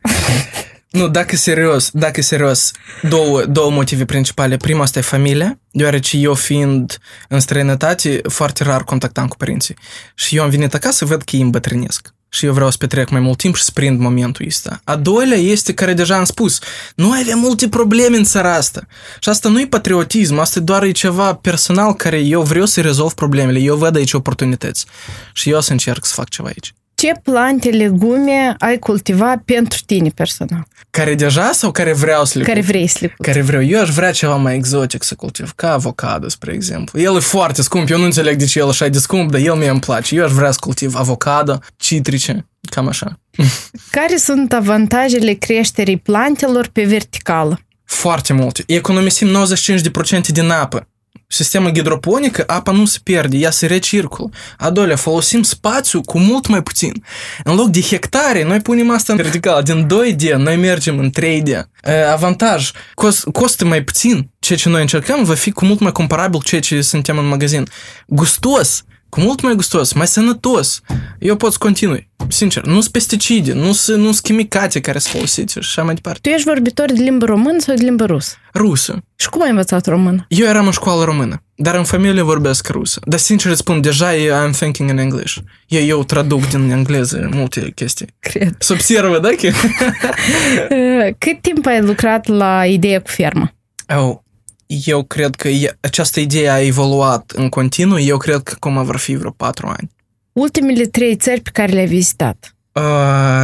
nu, 0.90 1.08
dacă 1.08 1.36
serios, 1.36 1.90
dacă 1.92 2.22
serios, 2.22 2.70
două, 3.08 3.44
două 3.44 3.70
motive 3.70 4.04
principale. 4.04 4.56
Prima 4.56 4.82
asta 4.82 4.98
e 4.98 5.02
familia, 5.02 5.58
deoarece 5.70 6.16
eu 6.16 6.34
fiind 6.34 6.98
în 7.28 7.40
străinătate, 7.40 8.20
foarte 8.28 8.64
rar 8.64 8.84
contactam 8.84 9.28
cu 9.28 9.36
părinții. 9.36 9.76
Și 10.14 10.36
eu 10.36 10.42
am 10.42 10.50
venit 10.50 10.74
acasă, 10.74 11.04
văd 11.04 11.22
că 11.22 11.36
ei 11.36 11.42
îmbătrânesc 11.42 12.14
și 12.28 12.46
eu 12.46 12.52
vreau 12.52 12.70
să 12.70 12.76
petrec 12.76 13.08
mai 13.08 13.20
mult 13.20 13.38
timp 13.38 13.56
și 13.56 13.62
să 13.62 13.70
prind 13.74 14.00
momentul 14.00 14.44
ăsta. 14.48 14.80
A 14.84 14.96
doilea 14.96 15.38
este 15.38 15.74
care 15.74 15.92
deja 15.92 16.16
am 16.16 16.24
spus, 16.24 16.58
noi 16.94 17.18
avem 17.22 17.38
multe 17.38 17.68
probleme 17.68 18.16
în 18.16 18.24
țara 18.24 18.54
asta. 18.54 18.86
Și 19.18 19.28
asta 19.28 19.48
nu 19.48 19.60
e 19.60 19.66
patriotism, 19.66 20.38
asta 20.38 20.60
doar 20.60 20.82
e 20.82 20.90
ceva 20.90 21.34
personal 21.34 21.94
care 21.94 22.18
eu 22.18 22.42
vreau 22.42 22.66
să 22.66 22.80
rezolv 22.80 23.12
problemele, 23.12 23.58
eu 23.58 23.76
văd 23.76 23.96
aici 23.96 24.12
oportunități 24.12 24.86
și 25.32 25.50
eu 25.50 25.56
o 25.56 25.60
să 25.60 25.72
încerc 25.72 26.04
să 26.04 26.14
fac 26.14 26.28
ceva 26.28 26.48
aici. 26.48 26.74
Ce 26.96 27.12
plante, 27.22 27.68
legume 27.70 28.54
ai 28.58 28.78
cultiva 28.78 29.42
pentru 29.44 29.78
tine 29.86 30.08
personal? 30.08 30.66
Care 30.90 31.14
deja 31.14 31.52
sau 31.52 31.70
care 31.70 31.92
vreau 31.92 32.24
să 32.24 32.38
le 32.38 32.44
Care 32.44 32.60
vrei 32.60 32.86
să 32.86 32.98
le 33.00 33.06
cultiv? 33.06 33.34
Care 33.34 33.44
vreau. 33.44 33.62
Eu 33.62 33.80
aș 33.80 33.88
vrea 33.88 34.12
ceva 34.12 34.36
mai 34.36 34.54
exotic 34.54 35.02
să 35.02 35.14
cultiv, 35.14 35.52
ca 35.54 35.72
avocado, 35.72 36.28
spre 36.28 36.52
exemplu. 36.52 37.00
El 37.00 37.16
e 37.16 37.18
foarte 37.18 37.62
scump, 37.62 37.90
eu 37.90 37.98
nu 37.98 38.04
înțeleg 38.04 38.36
de 38.36 38.44
ce 38.44 38.58
el 38.58 38.68
așa 38.68 38.88
de 38.88 38.98
scump, 38.98 39.30
dar 39.30 39.40
el 39.40 39.54
mie 39.54 39.68
îmi 39.68 39.80
place. 39.80 40.14
Eu 40.14 40.24
aș 40.24 40.30
vrea 40.30 40.50
să 40.50 40.58
cultiv 40.60 40.94
avocado, 40.94 41.58
citrice, 41.76 42.46
cam 42.70 42.88
așa. 42.88 43.18
Care 43.90 44.16
sunt 44.16 44.52
avantajele 44.52 45.32
creșterii 45.32 45.96
plantelor 45.96 46.68
pe 46.72 46.84
verticală? 46.84 47.60
Foarte 47.84 48.32
multe. 48.32 48.62
Economisim 48.66 49.28
95% 49.28 50.26
din 50.26 50.50
apă. 50.50 50.88
Sistema 51.28 51.70
hidroponică, 51.74 52.44
apa 52.46 52.70
nu 52.70 52.84
se 52.84 52.98
pierde, 53.02 53.36
ea 53.36 53.50
se 53.50 53.66
recirculă. 53.66 54.30
A 54.58 54.70
doilea, 54.70 54.96
folosim 54.96 55.42
spațiu 55.42 56.00
cu 56.00 56.18
mult 56.18 56.46
mai 56.46 56.62
puțin. 56.62 57.04
În 57.44 57.54
loc 57.54 57.68
de 57.68 57.80
hectare, 57.80 58.44
noi 58.44 58.60
punem 58.60 58.90
asta 58.90 59.12
în 59.12 59.18
vertical. 59.18 59.62
Din 59.62 59.86
2D, 59.86 60.34
noi 60.36 60.56
mergem 60.56 60.98
în 60.98 61.10
3D. 61.20 61.60
Avantaj, 62.12 62.70
cost, 62.94 63.24
costă 63.32 63.64
mai 63.64 63.82
puțin. 63.82 64.30
Ceea 64.38 64.58
ce 64.58 64.68
noi 64.68 64.80
încercăm 64.80 65.24
va 65.24 65.34
fi 65.34 65.50
cu 65.50 65.64
mult 65.64 65.80
mai 65.80 65.92
comparabil 65.92 66.38
cu 66.38 66.44
ceea 66.44 66.60
ce 66.60 66.80
suntem 66.80 67.18
în 67.18 67.26
magazin. 67.26 67.68
Gustos, 68.06 68.84
cu 69.08 69.20
mult 69.20 69.42
mai 69.42 69.54
gustos, 69.54 69.92
mai 69.92 70.06
sănătos. 70.06 70.80
Eu 71.18 71.36
pot 71.36 71.52
să 71.52 71.58
continui. 71.58 72.10
Sincer, 72.28 72.64
nu 72.64 72.80
sunt 72.80 72.92
pesticide, 72.92 73.52
nu 73.52 73.72
sunt 73.72 74.02
nu 74.02 74.10
chimicate 74.22 74.80
care 74.80 74.98
sunt 74.98 75.14
folosite 75.14 75.52
și 75.52 75.58
așa 75.58 75.82
mai 75.82 75.94
departe. 75.94 76.20
Tu 76.22 76.28
ești 76.28 76.48
vorbitor 76.48 76.92
de 76.92 77.02
limbă 77.02 77.24
română 77.24 77.58
sau 77.58 77.74
de 77.74 77.84
limbă 77.84 78.04
rusă? 78.04 78.36
Rusă. 78.54 79.02
Și 79.16 79.28
cum 79.28 79.42
ai 79.42 79.50
învățat 79.50 79.86
română? 79.86 80.26
Eu 80.28 80.46
eram 80.46 80.66
în 80.66 80.72
școală 80.72 81.04
română, 81.04 81.42
dar 81.54 81.74
în 81.74 81.84
familie 81.84 82.22
vorbesc 82.22 82.68
rusă. 82.68 83.00
Dar 83.04 83.18
sincer 83.18 83.50
îți 83.50 83.60
spun, 83.60 83.80
deja 83.80 84.12
I'm 84.12 84.50
thinking 84.50 84.90
in 84.90 84.98
English. 84.98 85.36
Eu, 85.68 85.84
eu 85.84 86.04
traduc 86.04 86.48
din 86.48 86.70
engleză 86.70 87.28
multe 87.32 87.72
chestii. 87.74 88.06
Cred. 88.18 88.54
Se 88.58 88.72
observă, 88.72 89.18
da? 89.18 89.28
Că... 89.28 89.50
Cât 91.24 91.40
timp 91.40 91.66
ai 91.66 91.80
lucrat 91.80 92.26
la 92.26 92.66
ideea 92.66 93.00
cu 93.00 93.08
fermă? 93.08 93.50
Oh, 93.88 94.16
eu 94.66 95.02
cred 95.02 95.34
că 95.34 95.48
e, 95.48 95.76
această 95.80 96.20
idee 96.20 96.50
a 96.50 96.60
evoluat 96.60 97.30
în 97.34 97.48
continuu. 97.48 98.00
Eu 98.00 98.16
cred 98.16 98.42
că 98.42 98.52
acum 98.54 98.84
vor 98.84 98.96
fi 98.96 99.14
vreo 99.14 99.30
patru 99.30 99.66
ani. 99.66 99.90
Ultimele 100.32 100.84
trei 100.84 101.16
țări 101.16 101.40
pe 101.40 101.50
care 101.52 101.72
le-ai 101.72 101.86
vizitat? 101.86 102.56
Uh, 102.72 102.82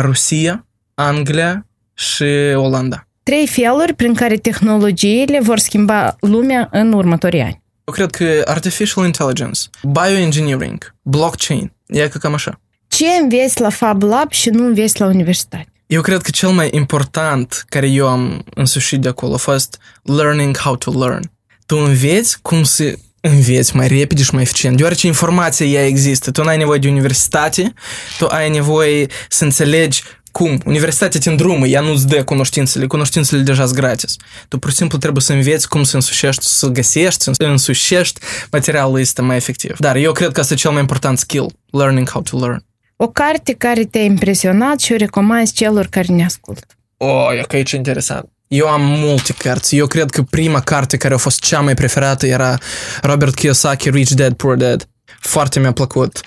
Rusia, 0.00 0.66
Anglia 0.94 1.66
și 1.94 2.24
Olanda. 2.54 3.06
Trei 3.22 3.46
feluri 3.46 3.94
prin 3.94 4.14
care 4.14 4.36
tehnologiile 4.36 5.40
vor 5.40 5.58
schimba 5.58 6.16
lumea 6.20 6.68
în 6.70 6.92
următorii 6.92 7.40
ani. 7.40 7.62
Eu 7.84 7.94
cred 7.94 8.10
că 8.10 8.42
artificial 8.44 9.04
intelligence, 9.04 9.60
bioengineering, 9.82 10.94
blockchain, 11.02 11.72
e 11.86 12.08
că 12.08 12.18
cam 12.18 12.34
așa. 12.34 12.60
Ce 12.88 13.06
înveți 13.22 13.60
la 13.60 13.70
Fab 13.70 14.02
Lab 14.02 14.30
și 14.30 14.50
nu 14.50 14.66
înveți 14.66 15.00
la 15.00 15.06
universitate? 15.06 15.71
Eu 15.92 16.00
cred 16.00 16.22
că 16.22 16.30
cel 16.30 16.48
mai 16.48 16.68
important 16.72 17.64
care 17.68 17.86
eu 17.86 18.08
am 18.08 18.44
însușit 18.54 19.00
de 19.00 19.08
acolo 19.08 19.34
a 19.34 19.36
fost 19.36 19.78
learning 20.02 20.56
how 20.56 20.76
to 20.76 20.90
learn. 20.90 21.30
Tu 21.66 21.76
înveți 21.76 22.40
cum 22.42 22.62
să 22.62 22.94
înveți 23.20 23.76
mai 23.76 23.88
repede 23.88 24.22
și 24.22 24.34
mai 24.34 24.42
eficient, 24.42 24.76
deoarece 24.76 25.06
informația 25.06 25.66
ea 25.66 25.86
există. 25.86 26.30
Tu 26.30 26.42
nu 26.42 26.48
ai 26.48 26.56
nevoie 26.56 26.78
de 26.78 26.88
universitate, 26.88 27.72
tu 28.18 28.26
ai 28.26 28.50
nevoie 28.50 29.06
să 29.28 29.44
înțelegi 29.44 30.02
cum. 30.30 30.60
Universitatea 30.64 31.20
te 31.20 31.30
îndrumă, 31.30 31.66
ea 31.66 31.80
nu-ți 31.80 32.06
dă 32.06 32.24
cunoștințele, 32.24 32.86
cunoștințele 32.86 33.42
deja 33.42 33.64
sunt 33.64 33.78
gratis. 33.78 34.16
Tu 34.48 34.58
pur 34.58 34.70
și 34.70 34.76
simplu 34.76 34.98
trebuie 34.98 35.22
să 35.22 35.32
înveți 35.32 35.68
cum 35.68 35.82
să 35.82 35.96
însușești, 35.96 36.44
să 36.44 36.66
găsești, 36.66 37.22
să 37.22 37.32
însușești 37.38 38.20
materialul 38.50 39.00
ăsta 39.00 39.22
mai 39.22 39.36
efectiv. 39.36 39.76
Dar 39.78 39.96
eu 39.96 40.12
cred 40.12 40.32
că 40.32 40.40
asta 40.40 40.54
e 40.54 40.56
cel 40.56 40.70
mai 40.70 40.80
important 40.80 41.18
skill, 41.18 41.54
learning 41.70 42.08
how 42.08 42.22
to 42.22 42.38
learn. 42.38 42.64
O 43.04 43.08
carte 43.08 43.52
care 43.52 43.84
te-a 43.84 44.02
impresionat 44.02 44.80
și 44.80 44.92
o 44.92 44.96
recomanzi 44.96 45.52
celor 45.52 45.86
care 45.86 46.12
ne 46.12 46.24
ascultă. 46.24 46.66
Oh, 46.96 47.26
e 47.38 47.44
că 47.48 47.56
aici 47.56 47.70
interesant. 47.70 48.28
Eu 48.46 48.68
am 48.68 48.80
multe 48.82 49.32
cărți. 49.32 49.76
Eu 49.76 49.86
cred 49.86 50.10
că 50.10 50.22
prima 50.22 50.60
carte 50.60 50.96
care 50.96 51.14
a 51.14 51.16
fost 51.16 51.40
cea 51.40 51.60
mai 51.60 51.74
preferată 51.74 52.26
era 52.26 52.58
Robert 53.02 53.34
Kiyosaki, 53.34 53.90
Rich 53.90 54.10
Dad, 54.10 54.32
Poor 54.32 54.56
Dad. 54.56 54.88
Foarte 55.20 55.60
mi-a 55.60 55.72
plăcut. 55.72 56.20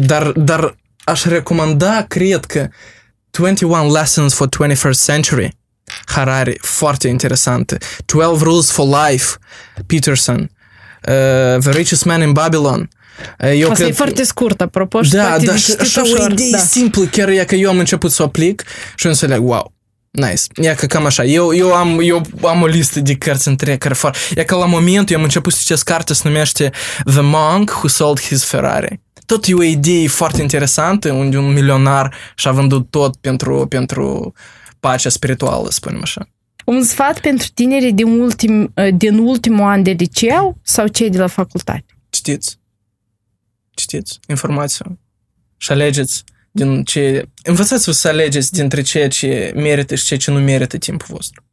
Dar, 0.00 0.30
dar 0.30 0.76
aș 1.04 1.24
recomanda, 1.24 2.04
cred 2.08 2.44
că 2.44 2.68
21 3.30 3.92
Lessons 3.92 4.34
for 4.34 4.48
21st 4.48 5.04
Century, 5.04 5.56
Harari, 6.06 6.58
foarte 6.60 7.08
interesantă. 7.08 7.76
12 8.04 8.44
Rules 8.44 8.70
for 8.70 9.08
Life, 9.08 9.36
Peterson. 9.86 10.40
Uh, 11.08 11.58
The 11.58 11.70
Richest 11.70 12.04
Man 12.04 12.22
in 12.22 12.32
Babylon. 12.32 12.88
Eu 13.40 13.70
Asta 13.70 13.74
cred... 13.74 13.88
e 13.88 13.92
foarte 13.92 14.24
scurt, 14.24 14.60
apropo, 14.60 15.02
și 15.02 15.10
da, 15.10 15.36
da, 15.44 15.56
și 15.56 15.74
așa 15.80 16.02
o 16.02 16.30
idee 16.30 16.50
da. 16.50 16.58
simplă, 16.58 17.04
chiar 17.04 17.28
e 17.28 17.44
că 17.44 17.54
eu 17.54 17.70
am 17.70 17.78
început 17.78 18.12
să 18.12 18.22
o 18.22 18.24
aplic 18.24 18.64
și 18.96 19.06
înțeleg, 19.06 19.48
wow, 19.48 19.74
Nice. 20.16 20.42
E 20.54 20.74
că 20.74 20.86
cam 20.86 21.04
așa. 21.04 21.24
Eu, 21.24 21.54
eu, 21.54 21.72
am, 21.72 21.98
eu 22.02 22.22
am 22.42 22.62
o 22.62 22.66
listă 22.66 23.00
de 23.00 23.14
cărți 23.14 23.48
între 23.48 23.76
care 23.76 23.94
fac. 23.94 24.16
E 24.34 24.44
că 24.44 24.56
la 24.56 24.66
moment 24.66 25.10
eu 25.10 25.16
am 25.16 25.22
început 25.22 25.52
să 25.52 25.58
citesc 25.62 25.84
carte, 25.84 26.14
se 26.14 26.28
numește 26.28 26.70
The 27.04 27.20
Monk 27.20 27.70
Who 27.70 27.88
Sold 27.88 28.20
His 28.20 28.44
Ferrari. 28.44 29.00
Tot 29.26 29.44
e 29.46 29.54
o 29.54 29.62
idee 29.62 30.08
foarte 30.08 30.42
interesantă, 30.42 31.12
unde 31.12 31.38
un 31.38 31.52
milionar 31.52 32.14
și-a 32.34 32.50
vândut 32.50 32.90
tot 32.90 33.16
pentru, 33.16 33.66
pentru 33.68 34.32
pacea 34.80 35.08
spirituală, 35.08 35.70
spunem 35.70 36.00
așa. 36.02 36.28
Un 36.64 36.82
sfat 36.82 37.20
pentru 37.20 37.46
tinerii 37.54 37.92
din, 37.92 38.20
ultim, 38.20 38.72
din 38.94 39.18
ultimul 39.18 39.68
an 39.68 39.82
de 39.82 39.90
liceu 39.90 40.56
sau 40.62 40.86
cei 40.86 41.10
de 41.10 41.18
la 41.18 41.26
facultate? 41.26 41.84
Știți 42.10 42.58
citiți 43.76 44.18
informația 44.28 44.98
și 45.56 45.72
alegeți 45.72 46.24
din 46.50 46.84
ce... 46.84 47.28
Învățați-vă 47.42 47.92
să 47.92 48.08
alegeți 48.08 48.52
dintre 48.52 48.82
ceea 48.82 49.08
ce 49.08 49.52
merită 49.54 49.94
și 49.94 50.04
ceea 50.04 50.18
ce 50.18 50.30
nu 50.30 50.38
merită 50.40 50.76
timpul 50.76 51.06
vostru. 51.10 51.44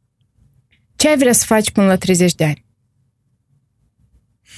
Ce 0.96 1.08
ai 1.08 1.16
vrea 1.16 1.32
să 1.32 1.44
faci 1.46 1.70
până 1.70 1.86
la 1.86 1.96
30 1.96 2.34
de 2.34 2.44
ani? 2.44 2.64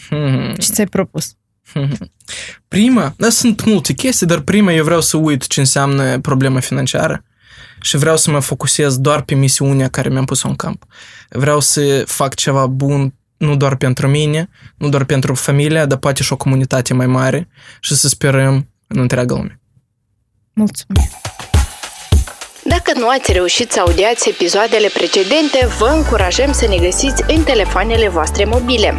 Hmm. 0.08 0.54
Ce 0.54 0.72
ți-ai 0.72 0.86
propus? 0.86 1.36
Hmm. 1.72 2.12
Prima, 2.68 3.14
da, 3.16 3.28
sunt 3.28 3.64
multe 3.64 3.92
chestii, 3.92 4.26
dar 4.26 4.40
prima 4.40 4.72
eu 4.72 4.84
vreau 4.84 5.00
să 5.00 5.16
uit 5.16 5.46
ce 5.46 5.60
înseamnă 5.60 6.20
problema 6.20 6.60
financiară 6.60 7.24
și 7.80 7.96
vreau 7.96 8.16
să 8.16 8.30
mă 8.30 8.40
focusez 8.40 8.98
doar 8.98 9.22
pe 9.22 9.34
misiunea 9.34 9.88
care 9.88 10.08
mi-am 10.08 10.24
pus-o 10.24 10.48
în 10.48 10.56
camp. 10.56 10.84
Vreau 11.28 11.60
să 11.60 12.04
fac 12.06 12.34
ceva 12.34 12.66
bun 12.66 13.14
nu 13.36 13.56
doar 13.56 13.76
pentru 13.76 14.08
mine, 14.08 14.48
nu 14.76 14.88
doar 14.88 15.04
pentru 15.04 15.34
familia, 15.34 15.86
dar 15.86 15.98
poate 15.98 16.22
și 16.22 16.32
o 16.32 16.36
comunitate 16.36 16.94
mai 16.94 17.06
mare 17.06 17.48
și 17.80 17.94
să 17.94 18.08
sperăm 18.08 18.68
în 18.86 18.98
întreaga 18.98 19.34
lume. 19.34 19.60
Mulțumesc! 20.52 21.10
Dacă 22.64 22.92
nu 22.98 23.08
ați 23.08 23.32
reușit 23.32 23.72
să 23.72 23.80
audiați 23.80 24.28
episoadele 24.28 24.88
precedente, 24.92 25.68
vă 25.78 25.86
încurajăm 25.86 26.52
să 26.52 26.66
ne 26.66 26.76
găsiți 26.76 27.22
în 27.26 27.42
telefoanele 27.42 28.08
voastre 28.08 28.44
mobile. 28.44 28.94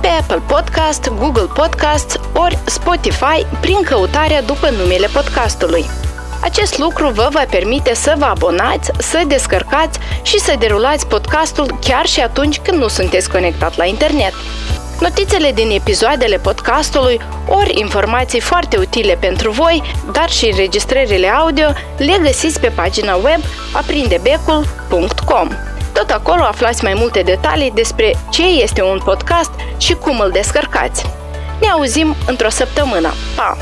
Pe 0.00 0.06
Apple 0.06 0.42
Podcast, 0.46 1.08
Google 1.08 1.50
Podcast 1.54 2.20
ori 2.34 2.58
Spotify 2.66 3.46
prin 3.60 3.82
căutarea 3.84 4.42
după 4.42 4.70
numele 4.70 5.06
podcastului. 5.06 6.05
Acest 6.40 6.78
lucru 6.78 7.08
vă 7.08 7.28
va 7.32 7.44
permite 7.50 7.94
să 7.94 8.14
vă 8.18 8.24
abonați, 8.24 8.90
să 8.98 9.22
descărcați 9.26 9.98
și 10.22 10.38
să 10.38 10.54
derulați 10.58 11.06
podcastul 11.06 11.78
chiar 11.80 12.06
și 12.06 12.20
atunci 12.20 12.58
când 12.58 12.78
nu 12.78 12.88
sunteți 12.88 13.30
conectat 13.30 13.76
la 13.76 13.84
internet. 13.84 14.32
Notițele 15.00 15.52
din 15.52 15.70
episoadele 15.70 16.36
podcastului, 16.36 17.20
ori 17.48 17.80
informații 17.80 18.40
foarte 18.40 18.76
utile 18.76 19.16
pentru 19.20 19.50
voi, 19.50 19.82
dar 20.12 20.30
și 20.30 20.46
înregistrările 20.46 21.28
audio, 21.28 21.66
le 21.96 22.18
găsiți 22.22 22.60
pe 22.60 22.68
pagina 22.68 23.14
web 23.14 23.40
aprindebecul.com. 23.72 25.48
Tot 25.92 26.10
acolo 26.10 26.42
aflați 26.42 26.84
mai 26.84 26.94
multe 26.96 27.20
detalii 27.20 27.70
despre 27.70 28.16
ce 28.30 28.42
este 28.46 28.82
un 28.82 29.00
podcast 29.04 29.50
și 29.76 29.94
cum 29.94 30.20
îl 30.20 30.30
descărcați. 30.30 31.06
Ne 31.60 31.68
auzim 31.68 32.16
într-o 32.26 32.48
săptămână. 32.48 33.12
Pa! 33.36 33.56